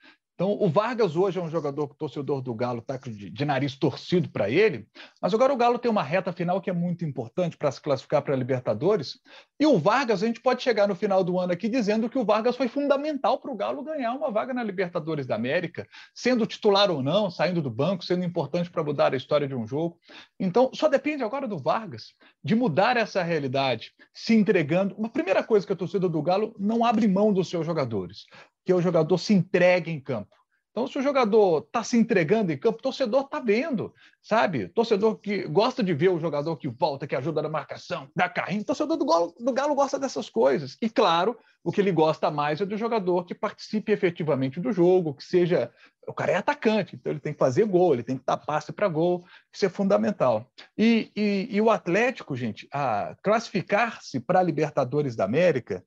Então, 0.41 0.57
o 0.59 0.67
Vargas 0.69 1.15
hoje 1.15 1.37
é 1.37 1.41
um 1.43 1.51
jogador 1.51 1.87
que 1.87 1.93
o 1.93 1.97
torcedor 1.97 2.41
do 2.41 2.51
Galo 2.55 2.79
está 2.79 2.97
de, 2.97 3.29
de, 3.29 3.45
nariz 3.45 3.75
torcido 3.75 4.27
para 4.27 4.49
ele, 4.49 4.87
mas 5.21 5.31
agora 5.35 5.53
o 5.53 5.55
Galo 5.55 5.77
tem 5.77 5.91
uma 5.91 6.01
reta 6.01 6.33
final 6.33 6.59
que 6.59 6.67
é 6.67 6.73
muito 6.73 7.05
importante 7.05 7.55
para 7.55 7.71
se 7.71 7.79
classificar 7.79 8.23
para 8.23 8.33
a 8.33 8.37
Libertadores. 8.37 9.19
E 9.59 9.67
o 9.67 9.77
Vargas, 9.77 10.23
a 10.23 10.25
gente 10.25 10.41
pode 10.41 10.63
chegar 10.63 10.87
no 10.87 10.95
final 10.95 11.23
do 11.23 11.37
ano 11.37 11.53
aqui 11.53 11.69
dizendo 11.69 12.09
que 12.09 12.17
o 12.17 12.25
Vargas 12.25 12.57
foi 12.57 12.67
fundamental 12.67 13.37
para 13.37 13.51
o 13.51 13.55
Galo 13.55 13.83
ganhar 13.83 14.13
uma 14.13 14.31
vaga 14.31 14.51
na 14.51 14.63
Libertadores 14.63 15.27
da 15.27 15.35
América, 15.35 15.87
sendo 16.11 16.47
titular 16.47 16.89
ou 16.89 17.03
não, 17.03 17.29
saindo 17.29 17.61
do 17.61 17.69
banco, 17.69 18.03
sendo 18.03 18.25
importante 18.25 18.71
para 18.71 18.83
mudar 18.83 19.13
a 19.13 19.17
história 19.17 19.47
de 19.47 19.53
um 19.53 19.67
jogo. 19.67 19.99
Então, 20.39 20.71
só 20.73 20.87
depende 20.87 21.23
agora 21.23 21.47
do 21.47 21.59
Vargas 21.59 22.15
de 22.43 22.55
mudar 22.55 22.97
essa 22.97 23.21
realidade, 23.21 23.91
se 24.11 24.33
entregando. 24.33 24.95
Uma 24.95 25.09
primeira 25.09 25.43
coisa 25.43 25.67
que 25.67 25.73
a 25.73 25.75
torcida 25.75 26.09
do 26.09 26.21
Galo 26.23 26.55
não 26.57 26.83
abre 26.83 27.07
mão 27.07 27.31
dos 27.31 27.47
seus 27.47 27.63
jogadores 27.63 28.25
que 28.65 28.73
o 28.73 28.81
jogador 28.81 29.17
se 29.17 29.33
entregue 29.33 29.91
em 29.91 29.99
campo. 29.99 30.35
Então, 30.71 30.87
se 30.87 30.97
o 30.97 31.01
jogador 31.01 31.65
está 31.65 31.83
se 31.83 31.97
entregando 31.97 32.49
em 32.49 32.57
campo, 32.57 32.79
o 32.79 32.81
torcedor 32.81 33.25
está 33.25 33.41
vendo, 33.41 33.93
sabe? 34.21 34.69
Torcedor 34.69 35.17
que 35.17 35.45
gosta 35.45 35.83
de 35.83 35.93
ver 35.93 36.09
o 36.09 36.19
jogador 36.19 36.55
que 36.55 36.69
volta, 36.69 37.05
que 37.05 37.15
ajuda 37.15 37.41
na 37.41 37.49
marcação, 37.49 38.09
dá 38.15 38.29
carrinho. 38.29 38.63
Torcedor 38.63 38.95
do 38.95 39.05
Galo, 39.05 39.35
do 39.37 39.51
Galo 39.51 39.75
gosta 39.75 39.99
dessas 39.99 40.29
coisas. 40.29 40.77
E, 40.81 40.89
claro, 40.89 41.37
o 41.61 41.73
que 41.73 41.81
ele 41.81 41.91
gosta 41.91 42.31
mais 42.31 42.61
é 42.61 42.65
do 42.65 42.77
jogador 42.77 43.25
que 43.25 43.35
participe 43.35 43.91
efetivamente 43.91 44.61
do 44.61 44.71
jogo, 44.71 45.13
que 45.13 45.25
seja. 45.25 45.69
O 46.07 46.13
cara 46.13 46.31
é 46.31 46.35
atacante, 46.35 46.95
então 46.95 47.11
ele 47.11 47.19
tem 47.19 47.33
que 47.33 47.37
fazer 47.37 47.65
gol, 47.65 47.93
ele 47.93 48.01
tem 48.01 48.17
que 48.17 48.25
dar 48.25 48.37
passe 48.37 48.71
para 48.71 48.87
gol, 48.87 49.23
isso 49.53 49.65
é 49.65 49.69
fundamental. 49.69 50.49
E, 50.75 51.11
e, 51.15 51.47
e 51.51 51.61
o 51.61 51.69
Atlético, 51.69 52.35
gente, 52.35 52.67
a 52.73 53.15
classificar-se 53.21 54.19
para 54.19 54.39
a 54.39 54.43
Libertadores 54.43 55.15
da 55.15 55.25
América, 55.25 55.83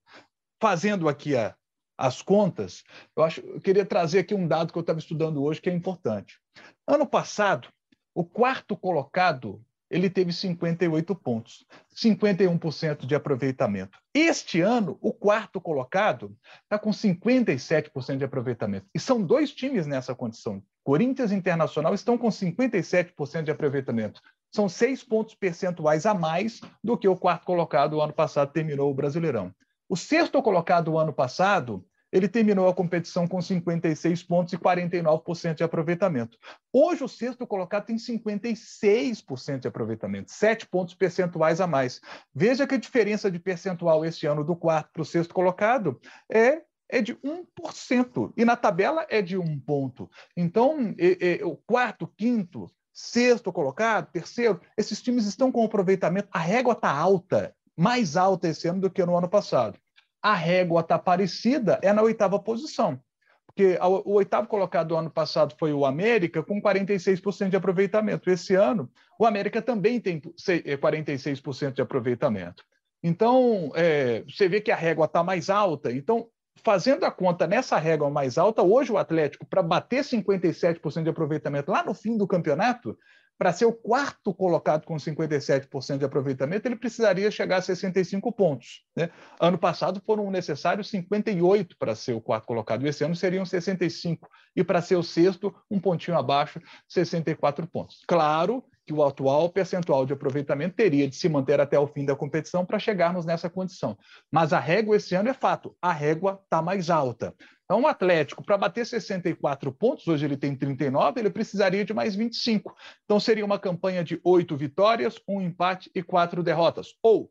fazendo 0.61 1.09
aqui 1.09 1.35
a, 1.35 1.55
as 1.97 2.23
contas, 2.23 2.83
eu, 3.17 3.23
acho, 3.23 3.41
eu 3.41 3.61
queria 3.61 3.85
trazer 3.85 4.21
aqui 4.21 4.35
um 4.35 4.47
dado 4.47 4.73
que 4.73 4.79
eu 4.79 4.81
estava 4.81 4.99
estudando 4.99 5.43
hoje 5.43 5.61
que 5.61 5.71
é 5.71 5.73
importante. 5.75 6.39
Ano 6.87 7.07
passado, 7.07 7.69
o 8.15 8.25
quarto 8.25 8.77
colocado 8.77 9.65
ele 9.91 10.11
teve 10.11 10.33
58 10.33 11.15
pontos, 11.15 11.65
51% 11.95 13.07
de 13.07 13.15
aproveitamento. 13.15 13.99
Este 14.13 14.61
ano, 14.61 14.99
o 15.01 15.13
quarto 15.13 15.61
colocado 15.61 16.37
está 16.63 16.79
com 16.79 16.91
57% 16.91 18.17
de 18.17 18.25
aproveitamento. 18.25 18.87
E 18.93 18.99
são 18.99 19.23
dois 19.23 19.53
times 19.53 19.87
nessa 19.87 20.15
condição. 20.15 20.63
Corinthians 20.83 21.31
e 21.31 21.35
Internacional 21.37 21.95
estão 21.95 22.19
com 22.19 22.29
57% 22.29 23.43
de 23.45 23.51
aproveitamento. 23.51 24.21
São 24.53 24.69
seis 24.69 25.05
pontos 25.05 25.35
percentuais 25.35 26.07
a 26.07 26.15
mais 26.15 26.61
do 26.83 26.99
que 26.99 27.07
o 27.07 27.17
quarto 27.17 27.45
colocado 27.45 27.95
o 27.95 28.03
ano 28.03 28.13
passado 28.13 28.53
terminou 28.53 28.91
o 28.91 28.95
Brasileirão. 28.95 29.55
O 29.88 29.97
sexto 29.97 30.42
colocado 30.42 30.88
o 30.88 30.99
ano 30.99 31.12
passado, 31.12 31.85
ele 32.11 32.29
terminou 32.29 32.68
a 32.68 32.75
competição 32.75 33.27
com 33.27 33.42
56 33.42 34.23
pontos 34.23 34.53
e 34.53 34.59
49% 34.59 35.55
de 35.55 35.64
aproveitamento. 35.64 36.38
Hoje, 36.73 37.03
o 37.03 37.09
sexto 37.09 37.47
colocado 37.47 37.87
tem 37.87 37.97
56% 37.97 39.59
de 39.59 39.68
aproveitamento, 39.68 40.31
7 40.31 40.66
pontos 40.66 40.94
percentuais 40.94 41.61
a 41.61 41.66
mais. 41.66 42.01
Veja 42.33 42.66
que 42.66 42.77
a 42.77 42.79
diferença 42.79 43.31
de 43.31 43.38
percentual 43.38 44.05
este 44.05 44.27
ano 44.27 44.44
do 44.44 44.55
quarto 44.55 44.90
para 44.92 45.03
o 45.03 45.05
sexto 45.05 45.35
colocado 45.35 46.01
é 46.33 46.62
é 46.88 47.01
de 47.01 47.16
1%, 47.16 48.33
e 48.37 48.44
na 48.44 48.57
tabela 48.57 49.07
é 49.09 49.20
de 49.20 49.37
um 49.37 49.59
ponto. 49.59 50.09
Então, 50.37 50.94
é, 50.99 51.40
é, 51.40 51.44
o 51.44 51.57
quarto, 51.57 52.07
quinto, 52.07 52.70
sexto 52.92 53.53
colocado, 53.53 54.12
terceiro, 54.12 54.61
esses 54.77 55.03
times 55.03 55.27
estão 55.27 55.51
com 55.51 55.64
aproveitamento, 55.64 56.29
a 56.31 56.38
régua 56.38 56.75
está 56.75 56.90
alta, 56.90 57.55
mais 57.77 58.17
alta 58.17 58.49
esse 58.49 58.69
ano 58.69 58.81
do 58.81 58.91
que 58.91 59.05
no 59.05 59.17
ano 59.17 59.29
passado. 59.29 59.79
A 60.23 60.35
régua 60.35 60.81
está 60.81 60.99
parecida, 60.99 61.79
é 61.83 61.93
na 61.93 62.03
oitava 62.03 62.39
posição. 62.39 63.01
Porque 63.47 63.79
o 63.81 64.15
oitavo 64.15 64.49
colocado 64.49 64.89
do 64.89 64.97
ano 64.97 65.11
passado 65.11 65.55
foi 65.59 65.73
o 65.73 65.87
América, 65.87 66.43
com 66.43 66.61
46% 66.61 67.51
de 67.51 67.57
aproveitamento. 67.57 68.29
Esse 68.29 68.55
ano, 68.55 68.91
o 69.19 69.25
América 69.25 69.63
também 69.63 70.01
tem 70.01 70.21
46% 70.21 71.69
é, 71.69 71.71
de 71.71 71.83
aproveitamento. 71.83 72.65
Então, 73.01 73.71
é, 73.77 74.23
você 74.23 74.49
vê 74.49 74.61
que 74.61 74.73
a 74.73 74.77
régua 74.77 75.05
está 75.05 75.23
mais 75.23 75.51
alta. 75.51 75.93
Então, 75.93 76.27
fazendo 76.65 77.05
a 77.05 77.11
conta 77.11 77.47
nessa 77.47 77.79
régua 77.79 78.11
mais 78.11 78.39
alta, 78.39 78.63
hoje 78.63 78.91
o 78.91 78.99
Atlético, 78.99 79.47
para 79.47 79.63
bater 79.63 80.03
57% 80.03 81.03
de 81.03 81.11
aproveitamento 81.11 81.71
lá 81.71 81.85
no 81.85 81.95
fim 81.95 82.17
do 82.17 82.27
campeonato, 82.27 82.99
para 83.38 83.53
ser 83.53 83.64
o 83.64 83.73
quarto 83.73 84.33
colocado 84.33 84.85
com 84.85 84.97
57% 84.97 85.99
de 85.99 86.05
aproveitamento, 86.05 86.66
ele 86.66 86.77
precisaria 86.77 87.31
chegar 87.31 87.59
a 87.59 87.62
65 87.62 88.31
pontos. 88.33 88.85
Né? 88.97 89.11
Ano 89.40 89.59
passado 89.59 90.01
foram 90.05 90.31
necessários 90.31 90.88
58 90.88 91.77
para 91.77 91.94
ser 91.94 92.12
o 92.12 92.20
quarto 92.20 92.47
colocado, 92.47 92.87
esse 92.87 93.05
ano 93.05 93.16
seriam 93.16 93.44
65. 93.44 94.29
E 94.55 94.62
para 94.62 94.81
ser 94.81 94.97
o 94.97 95.03
sexto, 95.03 95.55
um 95.70 95.81
pontinho 95.81 96.16
abaixo, 96.16 96.61
64 96.88 97.66
pontos. 97.66 98.03
Claro 98.07 98.64
que 98.87 98.92
o 98.92 99.03
atual 99.03 99.49
percentual 99.49 100.05
de 100.05 100.12
aproveitamento 100.12 100.77
teria 100.77 101.09
de 101.09 101.16
se 101.16 101.29
manter 101.29 101.61
até 101.61 101.79
o 101.79 101.87
fim 101.87 102.05
da 102.05 102.14
competição 102.14 102.64
para 102.64 102.79
chegarmos 102.79 103.25
nessa 103.25 103.49
condição. 103.49 103.97
Mas 104.31 104.53
a 104.53 104.59
régua 104.59 104.97
esse 104.97 105.14
ano 105.14 105.29
é 105.29 105.35
fato, 105.35 105.77
a 105.81 105.92
régua 105.92 106.40
está 106.44 106.61
mais 106.61 106.90
alta. 106.90 107.35
Então, 107.64 107.81
o 107.81 107.87
Atlético, 107.87 108.44
para 108.44 108.59
bater 108.59 108.85
64 108.85 109.73
pontos, 109.73 110.07
hoje 110.07 110.27
ele 110.27 110.37
tem 110.37 110.55
39, 110.55 111.18
ele 111.18 111.31
precisaria 111.31 111.85
de 111.85 111.94
mais 111.94 112.14
25. 112.14 112.77
Então, 113.05 113.18
seria 113.18 113.44
uma 113.44 113.59
campanha 113.59 114.05
de 114.05 114.20
oito 114.23 114.55
vitórias, 114.55 115.18
um 115.27 115.40
empate 115.40 115.90
e 115.94 116.03
quatro 116.03 116.42
derrotas. 116.42 116.94
Ou 117.03 117.31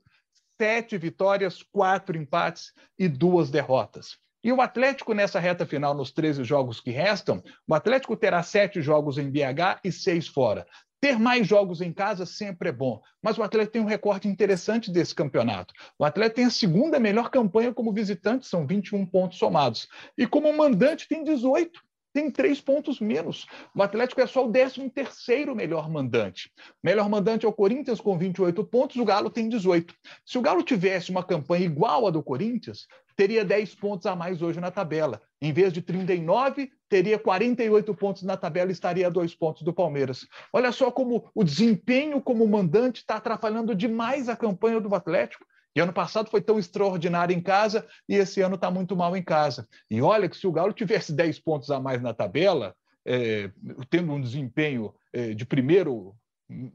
sete 0.60 0.98
vitórias, 0.98 1.62
quatro 1.62 2.18
empates 2.18 2.74
e 2.98 3.08
duas 3.08 3.52
derrotas. 3.52 4.18
E 4.44 4.52
o 4.52 4.60
Atlético, 4.60 5.14
nessa 5.14 5.40
reta 5.40 5.66
final, 5.66 5.94
nos 5.94 6.12
13 6.12 6.44
jogos 6.44 6.82
que 6.82 6.92
restam, 6.92 7.42
o 7.68 7.74
Atlético 7.74 8.18
terá 8.18 8.44
sete 8.44 8.82
jogos 8.82 9.18
em 9.18 9.30
BH 9.30 9.80
e 9.84 9.92
seis 9.92 10.28
fora. 10.28 10.68
Ter 11.04 11.20
mais 11.20 11.46
jogos 11.46 11.82
em 11.82 11.92
casa 11.92 12.26
sempre 12.26 12.70
é 12.70 12.72
bom, 12.72 13.02
mas 13.22 13.38
o 13.38 13.44
Atlético 13.44 13.74
tem 13.74 13.82
um 13.82 13.86
recorte 13.86 14.26
interessante 14.30 14.90
desse 14.90 15.14
campeonato. 15.14 15.74
O 16.00 16.06
Atlético 16.06 16.38
tem 16.38 16.46
a 16.46 16.50
segunda 16.50 16.98
melhor 16.98 17.30
campanha 17.30 17.74
como 17.74 17.92
visitante, 17.92 18.48
são 18.48 18.66
21 18.66 19.06
pontos 19.08 19.38
somados. 19.38 19.90
E 20.18 20.26
como 20.26 20.56
mandante 20.56 21.06
tem 21.06 21.22
18 21.22 21.82
tem 22.14 22.30
três 22.30 22.62
pontos 22.62 23.00
menos. 23.00 23.48
O 23.76 23.82
Atlético 23.82 24.22
é 24.22 24.28
só 24.28 24.46
o 24.46 24.52
13 24.52 24.90
terceiro 24.92 25.56
melhor 25.56 25.90
mandante. 25.90 26.52
Melhor 26.82 27.10
mandante 27.10 27.46
é 27.46 27.50
o 27.50 27.54
Corinthians 27.54 28.00
com 28.00 28.18
28 28.18 28.64
pontos, 28.66 28.98
o 28.98 29.06
Galo 29.06 29.30
tem 29.30 29.50
18. 29.50 29.94
Se 30.24 30.38
o 30.38 30.42
Galo 30.42 30.64
tivesse 30.64 31.10
uma 31.10 31.24
campanha 31.24 31.66
igual 31.66 32.08
à 32.08 32.12
do 32.12 32.22
Corinthians, 32.22 32.88
teria 33.16 33.44
10 33.44 33.76
pontos 33.76 34.06
a 34.06 34.16
mais 34.16 34.42
hoje 34.42 34.60
na 34.60 34.72
tabela. 34.72 35.22
Em 35.42 35.52
vez 35.52 35.74
de 35.74 35.82
39, 35.82 36.72
teria 36.88 37.18
48 37.18 37.94
pontos 37.96 38.24
na 38.24 38.38
tabela 38.38 38.70
e 38.70 38.74
estaria 38.74 39.08
a 39.08 39.10
dois 39.10 39.34
pontos 39.36 39.64
do 39.64 39.74
Palmeiras. 39.74 40.28
Olha 40.52 40.72
só 40.72 40.92
como 40.92 41.30
o 41.34 41.44
desempenho 41.44 42.22
como 42.22 42.48
mandante 42.48 43.02
está 43.02 43.16
atrapalhando 43.16 43.76
demais 43.76 44.30
a 44.30 44.36
campanha 44.36 44.80
do 44.80 44.94
Atlético. 44.94 45.46
E 45.76 45.80
ano 45.80 45.94
passado 45.94 46.30
foi 46.30 46.42
tão 46.42 46.60
extraordinário 46.60 47.36
em 47.36 47.42
casa 47.42 47.88
e 48.08 48.16
esse 48.16 48.42
ano 48.42 48.56
está 48.56 48.70
muito 48.70 48.96
mal 48.96 49.16
em 49.18 49.24
casa. 49.24 49.68
E 49.90 50.02
olha 50.02 50.30
que 50.30 50.38
se 50.38 50.46
o 50.46 50.52
Galo 50.52 50.74
tivesse 50.74 51.14
10 51.14 51.40
pontos 51.40 51.72
a 51.72 51.80
mais 51.80 52.02
na 52.02 52.14
tabela, 52.14 52.76
é, 53.06 53.52
tendo 53.90 54.12
um 54.12 54.22
desempenho 54.22 54.94
é, 55.12 55.34
de 55.34 55.46
primeiro 55.46 56.16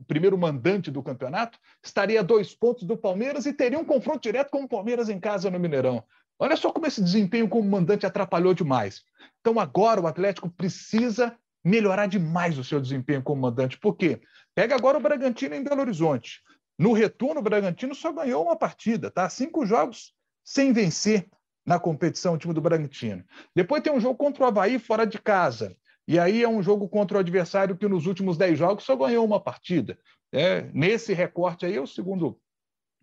primeiro 0.09 0.37
mandante 0.37 0.91
do 0.91 1.03
campeonato, 1.03 1.59
estaria 1.85 2.21
a 2.21 2.23
dois 2.23 2.55
pontos 2.55 2.85
do 2.85 2.97
Palmeiras 2.97 3.47
e 3.47 3.53
teria 3.53 3.79
um 3.79 3.85
confronto 3.85 4.21
direto 4.21 4.51
com 4.51 4.63
o 4.63 4.69
Palmeiras 4.69 5.09
em 5.09 5.21
casa 5.21 5.51
no 5.51 5.61
Mineirão. 5.61 6.03
Olha 6.39 6.57
só 6.57 6.73
como 6.73 6.87
esse 6.87 7.03
desempenho 7.03 7.49
como 7.49 7.69
mandante 7.69 8.07
atrapalhou 8.07 8.55
demais. 8.55 9.03
Então 9.41 9.61
agora 9.61 10.01
o 10.01 10.07
Atlético 10.07 10.49
precisa 10.49 11.37
melhorar 11.65 12.07
demais 12.07 12.59
o 12.59 12.65
seu 12.65 12.81
desempenho 12.81 13.23
como 13.23 13.43
mandante. 13.43 13.79
Por 13.79 13.97
quê? 13.97 14.21
Pega 14.55 14.75
agora 14.75 14.99
o 14.99 15.01
Bragantino 15.01 15.55
em 15.55 15.63
Belo 15.63 15.81
Horizonte. 15.81 16.41
No 16.79 16.93
retorno, 16.93 17.41
o 17.41 17.43
Bragantino 17.43 17.95
só 17.95 18.13
ganhou 18.13 18.45
uma 18.45 18.57
partida, 18.57 19.11
tá? 19.11 19.29
Cinco 19.29 19.67
jogos 19.67 20.15
sem 20.45 20.73
vencer 20.73 21.29
na 21.67 21.79
competição, 21.79 22.35
o 22.35 22.39
time 22.39 22.55
do 22.55 22.61
Bragantino. 22.61 23.25
Depois 23.55 23.83
tem 23.83 23.93
um 23.93 24.01
jogo 24.01 24.17
contra 24.17 24.45
o 24.45 24.47
Havaí 24.47 24.79
fora 24.79 25.05
de 25.05 25.19
casa. 25.19 25.77
E 26.07 26.19
aí 26.19 26.43
é 26.43 26.49
um 26.49 26.63
jogo 26.63 26.89
contra 26.89 27.19
o 27.19 27.21
adversário 27.21 27.77
que 27.77 27.87
nos 27.87 28.07
últimos 28.07 28.39
dez 28.39 28.59
jogos 28.59 28.85
só 28.85 28.97
ganhou 28.97 29.27
uma 29.27 29.39
partida. 29.39 29.99
É, 30.33 30.63
nesse 30.73 31.13
recorte 31.13 31.67
aí 31.67 31.77
é 31.77 31.81
o 31.81 31.87
segundo, 31.87 32.41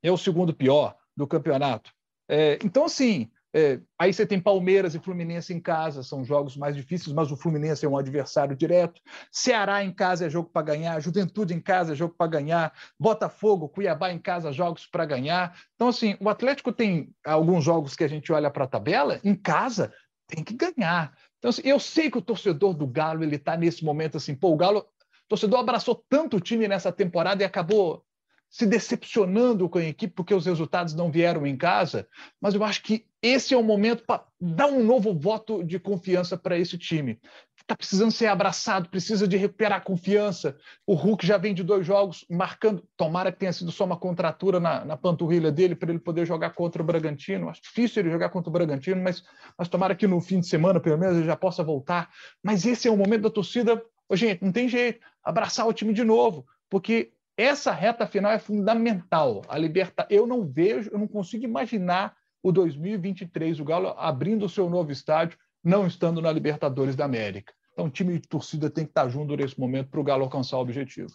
é 0.02 0.12
o 0.12 0.18
segundo 0.18 0.56
pior 0.56 0.98
do 1.16 1.28
campeonato. 1.28 1.92
É, 2.28 2.58
então, 2.64 2.86
assim, 2.86 3.30
é, 3.58 3.80
aí 3.98 4.12
você 4.12 4.26
tem 4.26 4.38
Palmeiras 4.38 4.96
e 4.96 5.00
Fluminense 5.00 5.54
em 5.54 5.62
casa, 5.62 6.04
são 6.04 6.26
jogos 6.26 6.58
mais 6.58 6.76
difíceis, 6.76 7.16
mas 7.16 7.32
o 7.32 7.38
Fluminense 7.38 7.86
é 7.86 7.88
um 7.88 7.98
adversário 7.98 8.54
direto. 8.54 9.00
Ceará 9.32 9.82
em 9.82 9.94
casa 9.94 10.26
é 10.26 10.30
jogo 10.30 10.50
para 10.52 10.62
ganhar, 10.62 11.00
Juventude 11.00 11.54
em 11.54 11.62
casa 11.62 11.94
é 11.94 11.96
jogo 11.96 12.14
para 12.18 12.28
ganhar, 12.28 12.74
Botafogo, 13.00 13.70
Cuiabá 13.70 14.12
em 14.12 14.20
casa, 14.20 14.52
jogos 14.52 14.86
para 14.86 15.06
ganhar. 15.06 15.58
Então, 15.74 15.88
assim, 15.88 16.18
o 16.20 16.28
Atlético 16.28 16.74
tem 16.74 17.16
alguns 17.26 17.64
jogos 17.64 17.96
que 17.96 18.04
a 18.04 18.10
gente 18.10 18.30
olha 18.34 18.52
para 18.52 18.66
a 18.66 18.68
tabela, 18.68 19.22
em 19.24 19.34
casa 19.34 19.94
tem 20.28 20.44
que 20.44 20.54
ganhar. 20.54 21.14
Então, 21.38 21.48
assim, 21.48 21.62
eu 21.64 21.80
sei 21.80 22.12
que 22.12 22.18
o 22.18 22.22
torcedor 22.22 22.74
do 22.74 22.86
Galo 22.86 23.24
ele 23.24 23.38
está 23.38 23.56
nesse 23.56 23.86
momento 23.86 24.18
assim, 24.18 24.36
pô, 24.36 24.52
o 24.52 24.58
Galo, 24.58 24.80
o 24.80 25.28
torcedor 25.30 25.62
abraçou 25.62 26.04
tanto 26.10 26.36
o 26.36 26.42
time 26.42 26.68
nessa 26.68 26.92
temporada 26.92 27.42
e 27.42 27.46
acabou 27.46 28.04
se 28.56 28.66
decepcionando 28.66 29.68
com 29.68 29.80
a 29.80 29.84
equipe 29.84 30.14
porque 30.14 30.34
os 30.34 30.46
resultados 30.46 30.94
não 30.94 31.12
vieram 31.12 31.46
em 31.46 31.58
casa, 31.58 32.08
mas 32.40 32.54
eu 32.54 32.64
acho 32.64 32.82
que 32.84 33.06
esse 33.22 33.54
é 33.54 33.58
o 33.58 33.62
momento 33.62 34.06
para 34.06 34.24
dar 34.40 34.68
um 34.68 34.82
novo 34.82 35.14
voto 35.14 35.62
de 35.62 35.78
confiança 35.78 36.38
para 36.38 36.58
esse 36.58 36.78
time. 36.78 37.20
Está 37.58 37.76
precisando 37.76 38.14
ser 38.14 38.28
abraçado, 38.28 38.88
precisa 38.88 39.28
de 39.28 39.36
recuperar 39.36 39.80
a 39.80 39.82
confiança. 39.82 40.56
O 40.88 40.94
Hulk 40.94 41.28
já 41.28 41.38
vem 41.38 41.54
de 41.54 41.64
dois 41.64 41.86
jogos 41.86 42.26
marcando. 42.30 42.82
Tomara 42.96 43.30
que 43.30 43.40
tenha 43.40 43.52
sido 43.52 43.74
só 43.74 43.84
uma 43.84 43.98
contratura 43.98 44.58
na, 44.58 44.86
na 44.86 44.96
panturrilha 44.96 45.52
dele 45.52 45.76
para 45.76 45.90
ele 45.90 46.00
poder 46.00 46.26
jogar 46.26 46.52
contra 46.52 46.82
o 46.82 46.86
Bragantino. 46.86 47.50
Acho 47.50 47.62
difícil 47.62 48.04
ele 48.04 48.12
jogar 48.12 48.30
contra 48.30 48.50
o 48.50 48.54
Bragantino, 48.54 49.04
mas, 49.04 49.22
mas 49.58 49.68
tomara 49.68 49.96
que 49.96 50.08
no 50.08 50.22
fim 50.22 50.40
de 50.40 50.48
semana, 50.48 50.80
pelo 50.80 50.98
menos, 50.98 51.18
ele 51.18 51.26
já 51.26 51.36
possa 51.36 51.62
voltar. 51.62 52.10
Mas 52.42 52.66
esse 52.66 52.88
é 52.88 52.92
o 52.92 52.96
momento 52.96 53.24
da 53.24 53.30
torcida. 53.30 53.84
Ô, 54.08 54.16
gente, 54.16 54.42
não 54.42 54.54
tem 54.54 54.70
jeito. 54.70 55.06
Abraçar 55.22 55.68
o 55.68 55.74
time 55.74 55.92
de 55.92 56.06
novo, 56.06 56.46
porque 56.70 57.12
essa 57.38 57.72
reta 57.72 58.08
final 58.08 58.32
é 58.32 58.40
fundamental. 58.40 59.42
A 59.48 59.58
liberta, 59.58 60.08
eu 60.10 60.26
não 60.26 60.46
vejo, 60.46 60.90
eu 60.92 61.00
não 61.00 61.08
consigo 61.08 61.44
imaginar 61.44 62.16
o 62.42 62.52
2023 62.52 63.60
o 63.60 63.66
Galo 63.66 63.90
abrindo 63.98 64.46
o 64.46 64.50
seu 64.50 64.70
novo 64.70 64.92
estádio, 64.92 65.38
não 65.64 65.88
estando 65.88 66.22
na 66.22 66.32
Libertadores 66.32 66.96
da 66.96 67.06
América. 67.06 67.54
Então, 67.74 67.86
o 67.86 67.90
time 67.90 68.18
de 68.20 68.28
torcida 68.28 68.70
tem 68.70 68.86
que 68.86 68.92
estar 68.92 69.10
junto 69.10 69.36
nesse 69.36 69.60
momento 69.60 69.90
para 69.90 70.00
o 70.00 70.04
Galo 70.04 70.24
alcançar 70.24 70.58
o 70.58 70.62
objetivo. 70.62 71.10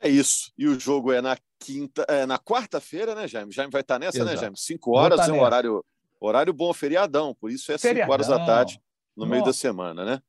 É 0.00 0.08
isso. 0.08 0.52
E 0.56 0.68
o 0.68 0.78
jogo 0.78 1.10
é 1.10 1.20
na 1.20 1.36
quinta, 1.58 2.04
é 2.08 2.26
na 2.26 2.38
quarta-feira, 2.38 3.14
né, 3.14 3.26
Jaime? 3.26 3.50
Jaime 3.50 3.72
vai 3.72 3.80
estar 3.80 3.98
nessa, 3.98 4.18
né, 4.18 4.24
Exato. 4.24 4.36
né, 4.36 4.40
Jaime? 4.42 4.58
Cinco 4.58 4.96
horas 4.96 5.28
é 5.28 5.32
um 5.32 5.40
horário, 5.40 5.84
horário 6.20 6.52
bom, 6.52 6.72
feriadão. 6.72 7.34
Por 7.34 7.50
isso 7.50 7.72
é 7.72 7.78
feriadão. 7.78 8.04
cinco 8.04 8.12
horas 8.12 8.28
da 8.28 8.44
tarde 8.44 8.80
no 9.16 9.24
Nossa. 9.24 9.30
meio 9.30 9.44
da 9.44 9.52
semana, 9.52 10.04
né? 10.04 10.22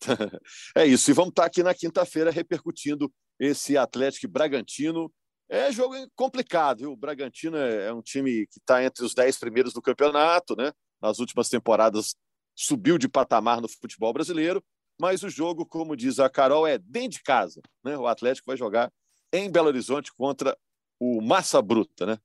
é 0.74 0.86
isso. 0.86 1.10
E 1.10 1.14
vamos 1.14 1.30
estar 1.30 1.44
aqui 1.44 1.62
na 1.62 1.74
quinta-feira 1.74 2.30
repercutindo 2.30 3.12
esse 3.42 3.76
Atlético 3.76 4.28
Bragantino. 4.28 5.12
É 5.48 5.70
jogo 5.72 5.94
complicado, 6.14 6.78
viu? 6.78 6.92
O 6.92 6.96
Bragantino 6.96 7.56
é, 7.56 7.88
é 7.88 7.92
um 7.92 8.00
time 8.00 8.46
que 8.46 8.58
está 8.58 8.82
entre 8.82 9.04
os 9.04 9.14
dez 9.14 9.36
primeiros 9.36 9.72
do 9.72 9.82
campeonato, 9.82 10.54
né? 10.56 10.72
Nas 11.00 11.18
últimas 11.18 11.48
temporadas 11.48 12.14
subiu 12.54 12.96
de 12.96 13.08
patamar 13.08 13.60
no 13.60 13.68
futebol 13.68 14.12
brasileiro, 14.12 14.64
mas 14.98 15.24
o 15.24 15.28
jogo, 15.28 15.66
como 15.66 15.96
diz 15.96 16.20
a 16.20 16.30
Carol, 16.30 16.66
é 16.66 16.78
dentro 16.78 17.18
de 17.18 17.22
casa, 17.22 17.60
né? 17.84 17.98
O 17.98 18.06
Atlético 18.06 18.46
vai 18.46 18.56
jogar 18.56 18.92
em 19.32 19.50
Belo 19.50 19.66
Horizonte 19.66 20.12
contra 20.14 20.56
o 21.00 21.20
Massa 21.20 21.60
Bruta, 21.60 22.06
né? 22.06 22.18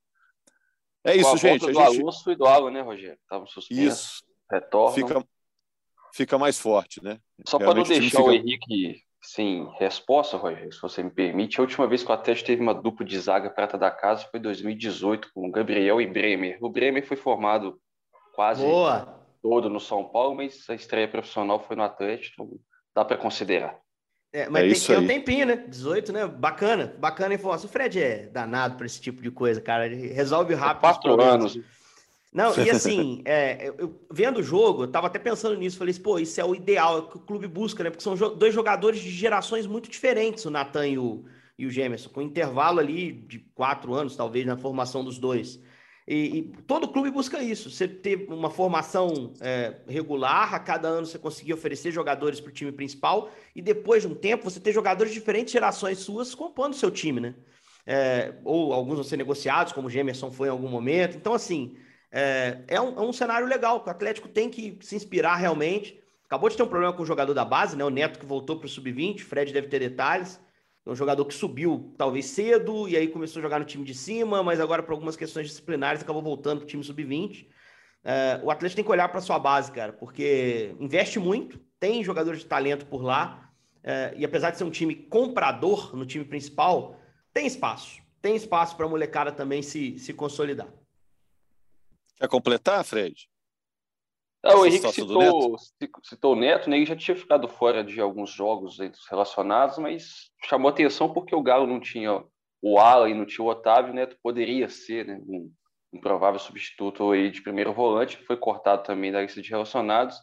É 1.02 1.16
isso, 1.16 1.36
gente. 1.36 1.64
A 1.64 1.68
do 1.68 1.74
gente... 1.74 2.00
Alonso 2.00 2.30
e 2.30 2.36
do 2.36 2.46
Alan, 2.46 2.70
né, 2.70 2.80
Rogério? 2.80 3.18
Estavam 3.20 3.46
suspensos. 3.46 3.84
Isso. 3.84 4.24
Retornam. 4.50 4.94
Fica, 4.94 5.28
fica 6.14 6.38
mais 6.38 6.58
forte, 6.58 7.02
né? 7.02 7.20
Só 7.46 7.58
para 7.58 7.74
não 7.74 7.82
deixar 7.82 8.18
fica... 8.18 8.22
o 8.22 8.32
Henrique 8.32 9.07
sem 9.34 9.68
resposta, 9.78 10.38
Rogério, 10.38 10.72
se 10.72 10.80
você 10.80 11.02
me 11.02 11.10
permite, 11.10 11.58
a 11.58 11.62
última 11.62 11.86
vez 11.86 12.02
que 12.02 12.10
o 12.10 12.14
Atlético 12.14 12.46
teve 12.46 12.62
uma 12.62 12.74
dupla 12.74 13.04
de 13.04 13.18
zaga 13.20 13.50
prata 13.50 13.76
da 13.76 13.90
casa 13.90 14.26
foi 14.30 14.40
em 14.40 14.42
2018, 14.42 15.28
com 15.34 15.50
Gabriel 15.50 16.00
e 16.00 16.06
Bremer. 16.06 16.56
O 16.62 16.70
Bremer 16.70 17.06
foi 17.06 17.16
formado 17.16 17.78
quase 18.34 18.62
Boa. 18.62 19.22
todo 19.42 19.68
no 19.68 19.78
São 19.80 20.02
Paulo, 20.08 20.34
mas 20.34 20.64
a 20.70 20.74
estreia 20.74 21.06
profissional 21.06 21.60
foi 21.60 21.76
no 21.76 21.82
Atlético, 21.82 22.42
então 22.42 22.58
dá 22.94 23.04
para 23.04 23.18
considerar. 23.18 23.78
É, 24.32 24.48
mas 24.48 24.62
é 24.62 24.68
tem 24.68 24.80
que 24.80 24.86
ter 24.86 24.98
um 24.98 25.06
tempinho, 25.06 25.46
né? 25.46 25.56
18, 25.56 26.12
né? 26.12 26.26
Bacana, 26.26 26.94
bacana 26.98 27.34
a 27.34 27.36
informação. 27.36 27.68
O 27.68 27.72
Fred 27.72 28.02
é 28.02 28.26
danado 28.28 28.76
para 28.76 28.86
esse 28.86 29.00
tipo 29.00 29.20
de 29.20 29.30
coisa, 29.30 29.60
cara. 29.60 29.86
Ele 29.86 30.08
resolve 30.08 30.54
rápido. 30.54 30.78
É 30.78 30.80
quatro 30.80 31.22
anos. 31.22 31.58
Não, 32.32 32.54
e 32.58 32.70
assim, 32.70 33.22
é, 33.26 33.68
eu, 33.78 34.00
vendo 34.10 34.40
o 34.40 34.42
jogo, 34.42 34.82
eu 34.82 34.88
tava 34.88 35.06
até 35.06 35.18
pensando 35.18 35.56
nisso, 35.56 35.78
falei 35.78 35.92
assim, 35.92 36.02
pô, 36.02 36.18
isso 36.18 36.40
é 36.40 36.44
o 36.44 36.54
ideal, 36.54 36.96
é 36.96 37.00
o 37.00 37.08
que 37.08 37.16
o 37.16 37.20
clube 37.20 37.46
busca, 37.46 37.82
né? 37.82 37.90
Porque 37.90 38.02
são 38.02 38.14
dois 38.14 38.54
jogadores 38.54 39.00
de 39.00 39.10
gerações 39.10 39.66
muito 39.66 39.88
diferentes, 39.88 40.44
o 40.44 40.50
Natan 40.50 40.86
e 40.86 40.98
o, 40.98 41.24
e 41.58 41.66
o 41.66 41.70
Gemerson, 41.70 42.10
com 42.10 42.20
intervalo 42.20 42.80
ali 42.80 43.12
de 43.12 43.38
quatro 43.54 43.94
anos, 43.94 44.14
talvez, 44.16 44.46
na 44.46 44.56
formação 44.56 45.02
dos 45.02 45.18
dois. 45.18 45.60
E, 46.06 46.38
e 46.38 46.42
todo 46.66 46.88
clube 46.88 47.10
busca 47.10 47.42
isso, 47.42 47.70
você 47.70 47.86
ter 47.86 48.26
uma 48.30 48.48
formação 48.48 49.34
é, 49.40 49.82
regular, 49.86 50.54
a 50.54 50.58
cada 50.58 50.88
ano 50.88 51.06
você 51.06 51.18
conseguir 51.18 51.52
oferecer 51.52 51.92
jogadores 51.92 52.40
para 52.40 52.48
o 52.48 52.52
time 52.52 52.72
principal, 52.72 53.30
e 53.54 53.60
depois 53.60 54.02
de 54.02 54.08
um 54.08 54.14
tempo 54.14 54.44
você 54.44 54.58
ter 54.58 54.72
jogadores 54.72 55.12
de 55.12 55.18
diferentes 55.18 55.52
gerações 55.52 55.98
suas 55.98 56.34
compondo 56.34 56.72
o 56.72 56.76
seu 56.76 56.90
time, 56.90 57.20
né? 57.20 57.34
É, 57.86 58.34
ou 58.44 58.72
alguns 58.72 58.94
vão 58.94 59.04
ser 59.04 59.16
negociados, 59.16 59.72
como 59.72 59.88
o 59.88 59.90
Gemerson 59.90 60.30
foi 60.30 60.48
em 60.48 60.50
algum 60.50 60.68
momento. 60.68 61.16
Então, 61.16 61.32
assim, 61.32 61.74
é, 62.10 62.62
é, 62.68 62.80
um, 62.80 62.98
é 62.98 63.02
um 63.02 63.12
cenário 63.12 63.46
legal, 63.46 63.82
o 63.84 63.90
Atlético 63.90 64.28
tem 64.28 64.48
que 64.50 64.78
se 64.80 64.96
inspirar 64.96 65.36
realmente. 65.36 65.98
Acabou 66.26 66.48
de 66.48 66.56
ter 66.56 66.62
um 66.62 66.68
problema 66.68 66.92
com 66.92 67.02
o 67.02 67.06
jogador 67.06 67.34
da 67.34 67.44
base, 67.44 67.76
né? 67.76 67.84
O 67.84 67.90
Neto 67.90 68.18
que 68.18 68.26
voltou 68.26 68.58
para 68.58 68.66
o 68.66 68.68
sub-20, 68.68 69.20
Fred 69.20 69.52
deve 69.52 69.68
ter 69.68 69.78
detalhes. 69.78 70.40
É 70.84 70.90
um 70.90 70.94
jogador 70.94 71.24
que 71.24 71.34
subiu 71.34 71.94
talvez 71.98 72.26
cedo 72.26 72.88
e 72.88 72.96
aí 72.96 73.08
começou 73.08 73.40
a 73.40 73.42
jogar 73.42 73.58
no 73.58 73.64
time 73.64 73.84
de 73.84 73.94
cima, 73.94 74.42
mas 74.42 74.58
agora 74.60 74.82
por 74.82 74.92
algumas 74.92 75.16
questões 75.16 75.46
disciplinares 75.46 76.02
acabou 76.02 76.22
voltando 76.22 76.58
para 76.58 76.64
o 76.64 76.68
time 76.68 76.82
sub-20. 76.82 77.46
É, 78.04 78.40
o 78.42 78.50
Atlético 78.50 78.76
tem 78.76 78.84
que 78.84 78.90
olhar 78.90 79.08
para 79.08 79.20
sua 79.20 79.38
base, 79.38 79.70
cara, 79.70 79.92
porque 79.92 80.74
investe 80.80 81.18
muito, 81.18 81.60
tem 81.78 82.02
jogadores 82.02 82.40
de 82.40 82.46
talento 82.46 82.86
por 82.86 83.02
lá, 83.02 83.50
é, 83.82 84.14
e 84.16 84.24
apesar 84.24 84.50
de 84.50 84.58
ser 84.58 84.64
um 84.64 84.70
time 84.70 84.94
comprador 84.94 85.94
no 85.94 86.06
time 86.06 86.24
principal, 86.24 86.98
tem 87.34 87.46
espaço. 87.46 88.00
Tem 88.20 88.34
espaço 88.34 88.76
para 88.76 88.86
a 88.86 88.88
molecada 88.88 89.30
também 89.30 89.62
se, 89.62 89.98
se 89.98 90.12
consolidar. 90.12 90.68
Quer 92.18 92.28
completar, 92.28 92.84
Fred? 92.84 93.28
Ah, 94.42 94.56
o 94.56 94.64
Henrique 94.64 94.92
citou, 94.92 95.56
citou 96.04 96.32
o 96.32 96.36
Neto, 96.36 96.70
né? 96.70 96.76
Ele 96.76 96.86
já 96.86 96.94
tinha 96.94 97.16
ficado 97.16 97.48
fora 97.48 97.82
de 97.82 98.00
alguns 98.00 98.30
jogos 98.30 98.78
relacionados, 99.10 99.78
mas 99.78 100.30
chamou 100.44 100.68
atenção 100.68 101.12
porque 101.12 101.34
o 101.34 101.42
Galo 101.42 101.66
não 101.66 101.80
tinha 101.80 102.22
o 102.62 102.78
Alan 102.78 103.10
e 103.10 103.14
não 103.14 103.26
tinha 103.26 103.44
o 103.44 103.48
Otávio, 103.48 103.92
o 103.92 103.94
Neto 103.94 104.16
poderia 104.22 104.68
ser 104.68 105.06
né, 105.06 105.20
um, 105.26 105.52
um 105.92 106.00
provável 106.00 106.38
substituto 106.38 107.10
aí 107.10 107.30
de 107.30 107.42
primeiro 107.42 107.72
volante, 107.72 108.16
foi 108.24 108.36
cortado 108.36 108.82
também 108.82 109.12
da 109.12 109.22
lista 109.22 109.40
de 109.40 109.50
relacionados 109.50 110.18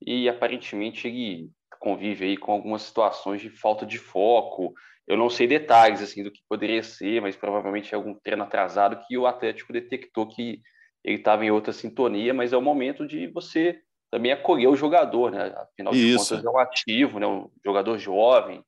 e 0.00 0.28
aparentemente 0.28 1.06
ele 1.06 1.50
convive 1.80 2.24
aí 2.24 2.36
com 2.36 2.52
algumas 2.52 2.82
situações 2.82 3.40
de 3.40 3.50
falta 3.50 3.86
de 3.86 3.98
foco. 3.98 4.74
Eu 5.06 5.16
não 5.16 5.30
sei 5.30 5.46
detalhes 5.46 6.02
assim 6.02 6.22
do 6.22 6.30
que 6.30 6.40
poderia 6.48 6.82
ser, 6.82 7.22
mas 7.22 7.36
provavelmente 7.36 7.92
é 7.92 7.96
algum 7.96 8.14
treino 8.14 8.42
atrasado 8.42 9.00
que 9.06 9.16
o 9.16 9.26
Atlético 9.26 9.72
detectou 9.72 10.26
que 10.26 10.60
ele 11.06 11.18
estava 11.18 11.44
em 11.44 11.50
outra 11.52 11.72
sintonia, 11.72 12.34
mas 12.34 12.52
é 12.52 12.56
o 12.56 12.62
momento 12.62 13.06
de 13.06 13.28
você 13.28 13.80
também 14.10 14.32
acolher 14.32 14.66
o 14.66 14.74
jogador, 14.74 15.30
né? 15.30 15.54
Afinal 15.56 15.92
de 15.92 16.14
Isso. 16.14 16.30
contas, 16.30 16.44
é 16.44 16.50
um 16.50 16.58
ativo, 16.58 17.20
né? 17.20 17.26
um 17.26 17.48
jogador 17.64 17.96
jovem, 17.96 18.64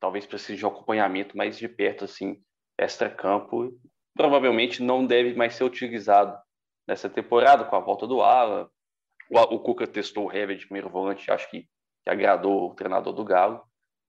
talvez 0.00 0.24
precise 0.24 0.56
de 0.56 0.64
um 0.64 0.68
acompanhamento 0.68 1.36
mais 1.36 1.58
de 1.58 1.68
perto, 1.68 2.06
assim, 2.06 2.42
extra-campo. 2.78 3.78
Provavelmente 4.14 4.82
não 4.82 5.06
deve 5.06 5.34
mais 5.34 5.54
ser 5.54 5.64
utilizado 5.64 6.36
nessa 6.88 7.10
temporada, 7.10 7.64
com 7.64 7.76
a 7.76 7.80
volta 7.80 8.06
do 8.06 8.22
Alan. 8.22 8.68
O, 9.30 9.38
o 9.38 9.60
Cuca 9.60 9.86
testou 9.86 10.28
o 10.28 10.32
Hever 10.32 10.56
de 10.56 10.64
primeiro 10.64 10.88
volante, 10.88 11.30
acho 11.30 11.50
que, 11.50 11.62
que 11.62 12.10
agradou 12.10 12.70
o 12.70 12.74
treinador 12.74 13.12
do 13.12 13.24
Galo 13.24 13.62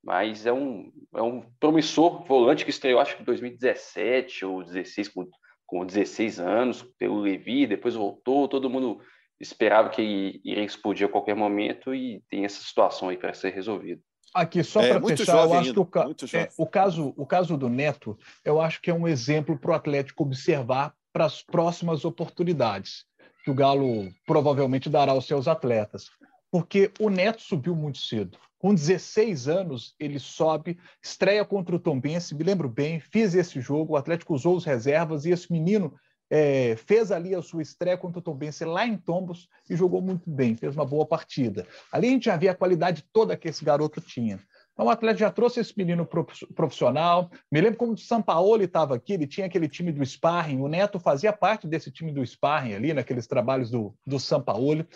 mas 0.04 0.46
é 0.46 0.54
um, 0.54 0.90
é 1.14 1.22
um 1.22 1.42
promissor 1.60 2.24
volante 2.24 2.64
que 2.64 2.70
estreou, 2.70 3.02
acho 3.02 3.18
que 3.18 3.24
em 3.24 3.26
2017 3.26 4.46
ou 4.46 4.64
2016, 4.64 5.10
com 5.10 5.28
com 5.68 5.86
16 5.86 6.40
anos, 6.40 6.82
pelo 6.98 7.20
Levi, 7.20 7.68
depois 7.68 7.94
voltou, 7.94 8.48
todo 8.48 8.70
mundo 8.70 9.00
esperava 9.40 9.90
que 9.90 10.42
iria 10.44 10.64
explodir 10.64 11.06
a 11.06 11.12
qualquer 11.12 11.36
momento 11.36 11.94
e 11.94 12.24
tem 12.30 12.46
essa 12.46 12.64
situação 12.64 13.10
aí 13.10 13.18
para 13.18 13.34
ser 13.34 13.54
resolvida. 13.54 14.02
Aqui, 14.34 14.64
só 14.64 14.82
é, 14.82 14.90
para 14.90 15.08
fechar, 15.16 15.46
eu 15.46 15.54
acho 15.54 15.74
que 15.74 15.80
o, 15.80 15.86
ca... 15.86 16.06
é, 16.34 16.50
o, 16.58 16.66
caso, 16.66 17.14
o 17.18 17.26
caso 17.26 17.58
do 17.58 17.70
Neto, 17.70 18.18
eu 18.44 18.60
acho 18.62 18.82
que 18.82 18.90
é 18.90 18.94
um 18.94 19.08
exemplo 19.08 19.58
para 19.58 19.72
o 19.72 19.74
Atlético 19.74 20.24
observar 20.24 20.94
para 21.14 21.26
as 21.26 21.42
próximas 21.42 22.06
oportunidades 22.06 23.06
que 23.44 23.52
o 23.52 23.56
Galo 23.56 24.12
provavelmente 24.26 24.90
dará 24.90 25.12
aos 25.12 25.26
seus 25.26 25.48
atletas. 25.48 26.10
Porque 26.52 26.92
o 27.00 27.10
Neto 27.10 27.42
subiu 27.42 27.76
muito 27.76 27.98
cedo. 27.98 28.38
Com 28.60 28.74
16 28.74 29.48
anos, 29.48 29.96
ele 30.00 30.18
sobe, 30.18 30.80
estreia 31.02 31.46
contra 31.46 31.76
o 31.76 31.80
Tombense, 31.80 32.34
me 32.34 32.44
lembro 32.44 32.68
bem, 32.68 33.00
fiz 33.00 33.36
esse 33.36 33.62
jogo, 33.62 33.94
o 33.94 33.98
Atlético 33.98 34.34
usou 34.34 34.56
os 34.56 34.66
reservas 34.66 35.26
e 35.26 35.32
esse 35.32 35.52
menino 35.52 35.94
é, 36.30 36.76
fez 36.76 37.12
ali 37.12 37.34
a 37.36 37.42
sua 37.42 37.62
estreia 37.62 37.98
contra 37.98 38.20
o 38.20 38.22
Tombense 38.22 38.66
lá 38.66 38.86
em 38.86 38.98
Tombos 38.98 39.48
e 39.70 39.76
jogou 39.76 40.02
muito 40.02 40.30
bem, 40.30 40.56
fez 40.56 40.76
uma 40.76 40.86
boa 40.86 41.06
partida. 41.06 41.66
Ali 41.92 42.08
a 42.08 42.12
gente 42.12 42.26
já 42.26 42.36
via 42.36 42.52
a 42.52 42.56
qualidade 42.56 43.06
toda 43.14 43.38
que 43.38 43.48
esse 43.48 43.64
garoto 43.64 44.02
tinha. 44.02 44.40
Então 44.74 44.86
o 44.86 44.90
Atlético 44.90 45.22
já 45.22 45.32
trouxe 45.32 45.60
esse 45.60 45.74
menino 45.76 46.08
profissional. 46.56 47.32
Me 47.52 47.62
lembro 47.62 47.80
como 47.80 47.94
o 47.94 47.98
Sampaoli 47.98 48.66
estava 48.66 48.96
aqui, 48.96 49.14
ele 49.14 49.26
tinha 49.26 49.48
aquele 49.48 49.68
time 49.68 49.92
do 49.92 50.06
Sparring, 50.06 50.60
o 50.60 50.68
Neto 50.68 51.00
fazia 51.00 51.34
parte 51.34 51.68
desse 51.68 51.92
time 51.92 52.12
do 52.12 52.26
Sparring 52.26 52.74
ali, 52.74 52.94
naqueles 52.94 53.26
trabalhos 53.26 53.72
do, 53.72 53.96
do 54.06 54.20
Sampaoli. 54.20 54.88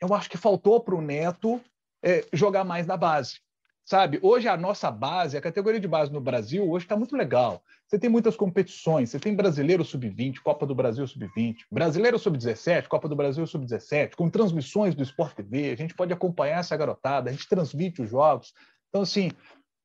Eu 0.00 0.12
acho 0.14 0.28
que 0.28 0.36
faltou 0.36 0.80
para 0.80 0.94
o 0.94 1.00
Neto 1.00 1.60
é, 2.02 2.24
jogar 2.32 2.64
mais 2.64 2.86
na 2.86 2.96
base. 2.96 3.40
Sabe, 3.84 4.20
hoje 4.22 4.46
a 4.46 4.56
nossa 4.56 4.88
base, 4.88 5.36
a 5.36 5.40
categoria 5.40 5.80
de 5.80 5.88
base 5.88 6.12
no 6.12 6.20
Brasil, 6.20 6.70
hoje 6.70 6.84
está 6.84 6.96
muito 6.96 7.16
legal. 7.16 7.60
Você 7.88 7.98
tem 7.98 8.08
muitas 8.08 8.36
competições, 8.36 9.10
você 9.10 9.18
tem 9.18 9.34
Brasileiro 9.34 9.84
Sub-20, 9.84 10.38
Copa 10.44 10.64
do 10.64 10.76
Brasil 10.76 11.04
Sub-20, 11.04 11.64
Brasileiro 11.72 12.16
Sub-17, 12.16 12.86
Copa 12.86 13.08
do 13.08 13.16
Brasil 13.16 13.44
Sub-17, 13.44 14.14
com 14.14 14.30
transmissões 14.30 14.94
do 14.94 15.02
Sport 15.02 15.34
TV, 15.34 15.72
a 15.72 15.76
gente 15.76 15.94
pode 15.94 16.12
acompanhar 16.12 16.60
essa 16.60 16.76
garotada, 16.76 17.30
a 17.30 17.32
gente 17.32 17.48
transmite 17.48 18.00
os 18.00 18.10
jogos. 18.10 18.54
Então, 18.88 19.02
assim, 19.02 19.32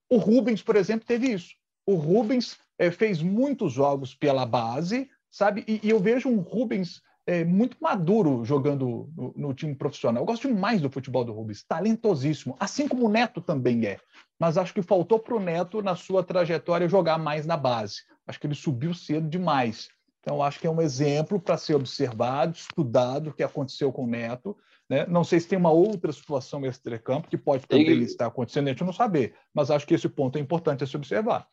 o 0.08 0.18
Rubens, 0.18 0.62
por 0.62 0.76
exemplo, 0.76 1.08
teve 1.08 1.32
isso. 1.32 1.56
O 1.84 1.96
Rubens 1.96 2.60
é, 2.78 2.92
fez 2.92 3.24
muitos 3.24 3.74
jogos 3.74 4.14
pela 4.14 4.46
base, 4.46 5.10
sabe? 5.32 5.64
E, 5.68 5.80
e 5.82 5.90
eu 5.90 6.00
vejo 6.00 6.30
um 6.30 6.42
Rubens 6.42 7.02
é, 7.28 7.44
muito 7.44 7.78
maduro 7.82 8.46
jogando 8.46 9.10
no, 9.16 9.34
no, 9.36 9.54
time 9.54 9.74
profissional. 9.74 10.22
Eu 10.22 10.28
gosto 10.28 10.48
demais 10.48 10.82
do 10.82 10.90
futebol 10.90 11.26
do 11.26 11.34
Rubens, 11.34 11.64
talentosíssimo, 11.64 12.56
assim 12.60 12.88
como 12.88 13.06
o 13.06 13.10
Neto 13.10 13.42
também 13.42 13.86
é. 13.86 14.00
Mas 14.40 14.58
acho 14.58 14.74
que 14.74 14.82
faltou 14.82 15.20
para 15.20 15.36
o 15.36 15.40
Neto, 15.40 15.82
na 15.82 15.96
sua 15.96 16.24
trajetória, 16.24 16.88
jogar 16.88 17.18
mais 17.18 17.46
na 17.46 17.58
base. 17.58 18.04
Acho 18.28 18.40
que 18.40 18.48
ele 18.48 18.56
subiu 18.56 18.94
cedo 18.94 19.28
demais. 19.28 19.90
Então, 20.22 20.42
acho 20.42 20.60
que 20.60 20.68
é 20.68 20.72
um 20.72 20.82
exemplo 20.82 21.40
para 21.40 21.58
ser 21.58 21.76
observado, 21.76 22.56
estudado, 22.56 23.30
o 23.30 23.34
que 23.34 23.44
aconteceu 23.44 23.92
com 23.92 24.04
o 24.04 24.08
Neto. 24.08 24.58
Né? 24.90 25.06
Não 25.08 25.24
sei 25.24 25.40
se 25.40 25.48
tem 25.48 25.58
uma 25.58 25.72
outra 25.72 26.12
situação 26.12 26.66
extra-campo 26.66 27.28
que 27.28 27.38
pode 27.38 27.66
também 27.68 27.88
ele... 27.88 28.06
estar 28.06 28.28
acontecendo, 28.28 28.68
a 28.68 28.72
gente 28.72 28.84
não 28.84 28.94
saber, 28.94 29.36
mas 29.54 29.72
acho 29.72 29.86
que 29.86 29.94
esse 29.94 30.10
ponto 30.10 30.38
é 30.38 30.42
importante 30.42 30.84
a 30.84 30.88
se 30.88 30.96
observar. 30.96 31.48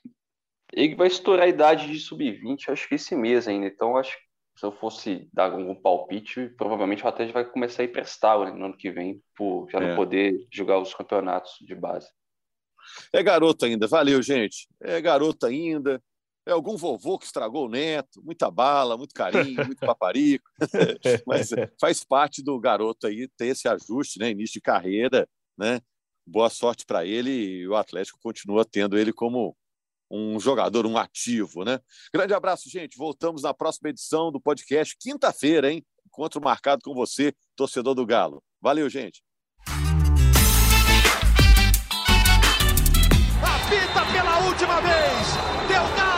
Ele 0.72 0.94
vai 0.94 1.06
estourar 1.06 1.46
a 1.46 1.48
idade 1.48 1.86
de 1.86 1.98
sub-20, 1.98 2.70
acho 2.70 2.88
que 2.88 2.94
esse 2.94 3.14
mês 3.14 3.46
ainda. 3.46 3.66
Então, 3.66 3.96
acho 3.96 4.16
que 4.16 4.31
se 4.56 4.66
eu 4.66 4.72
fosse 4.72 5.28
dar 5.32 5.52
algum 5.52 5.74
palpite, 5.74 6.48
provavelmente 6.56 7.04
o 7.04 7.08
Atlético 7.08 7.34
vai 7.34 7.50
começar 7.50 7.82
a 7.82 7.84
emprestá-lo 7.86 8.44
né, 8.44 8.52
no 8.52 8.66
ano 8.66 8.76
que 8.76 8.90
vem, 8.90 9.22
por 9.36 9.68
já 9.70 9.78
é. 9.78 9.88
não 9.88 9.96
poder 9.96 10.46
jogar 10.52 10.78
os 10.78 10.94
campeonatos 10.94 11.56
de 11.60 11.74
base. 11.74 12.08
É 13.12 13.22
garoto 13.22 13.64
ainda, 13.64 13.86
valeu, 13.86 14.20
gente. 14.22 14.68
É 14.80 15.00
garoto 15.00 15.46
ainda. 15.46 16.02
É 16.44 16.50
algum 16.50 16.76
vovô 16.76 17.18
que 17.18 17.24
estragou 17.24 17.66
o 17.66 17.68
neto, 17.68 18.20
muita 18.22 18.50
bala, 18.50 18.96
muito 18.96 19.14
carinho, 19.14 19.54
muito 19.66 19.78
paparico. 19.78 20.44
Mas 21.26 21.50
faz 21.80 22.02
parte 22.02 22.42
do 22.42 22.58
garoto 22.58 23.06
aí 23.06 23.28
ter 23.36 23.46
esse 23.46 23.68
ajuste, 23.68 24.18
né? 24.18 24.30
Início 24.30 24.54
de 24.54 24.60
carreira, 24.60 25.28
né? 25.56 25.80
Boa 26.26 26.50
sorte 26.50 26.84
para 26.84 27.06
ele 27.06 27.30
e 27.30 27.68
o 27.68 27.76
Atlético 27.76 28.18
continua 28.20 28.64
tendo 28.64 28.98
ele 28.98 29.12
como 29.12 29.56
um 30.12 30.38
jogador, 30.38 30.84
um 30.86 30.98
ativo, 30.98 31.64
né? 31.64 31.80
Grande 32.12 32.34
abraço, 32.34 32.68
gente. 32.68 32.98
Voltamos 32.98 33.42
na 33.42 33.54
próxima 33.54 33.88
edição 33.88 34.30
do 34.30 34.38
podcast, 34.38 34.94
quinta-feira, 35.00 35.72
hein? 35.72 35.82
Encontro 36.06 36.42
marcado 36.42 36.82
com 36.84 36.92
você, 36.92 37.32
torcedor 37.56 37.94
do 37.94 38.04
Galo. 38.04 38.42
Valeu, 38.60 38.90
gente. 38.90 39.22
Apita 43.42 44.12
pela 44.12 44.46
última 44.46 44.80
vez. 44.82 45.26
Deu 45.68 45.96
Galo. 45.96 46.11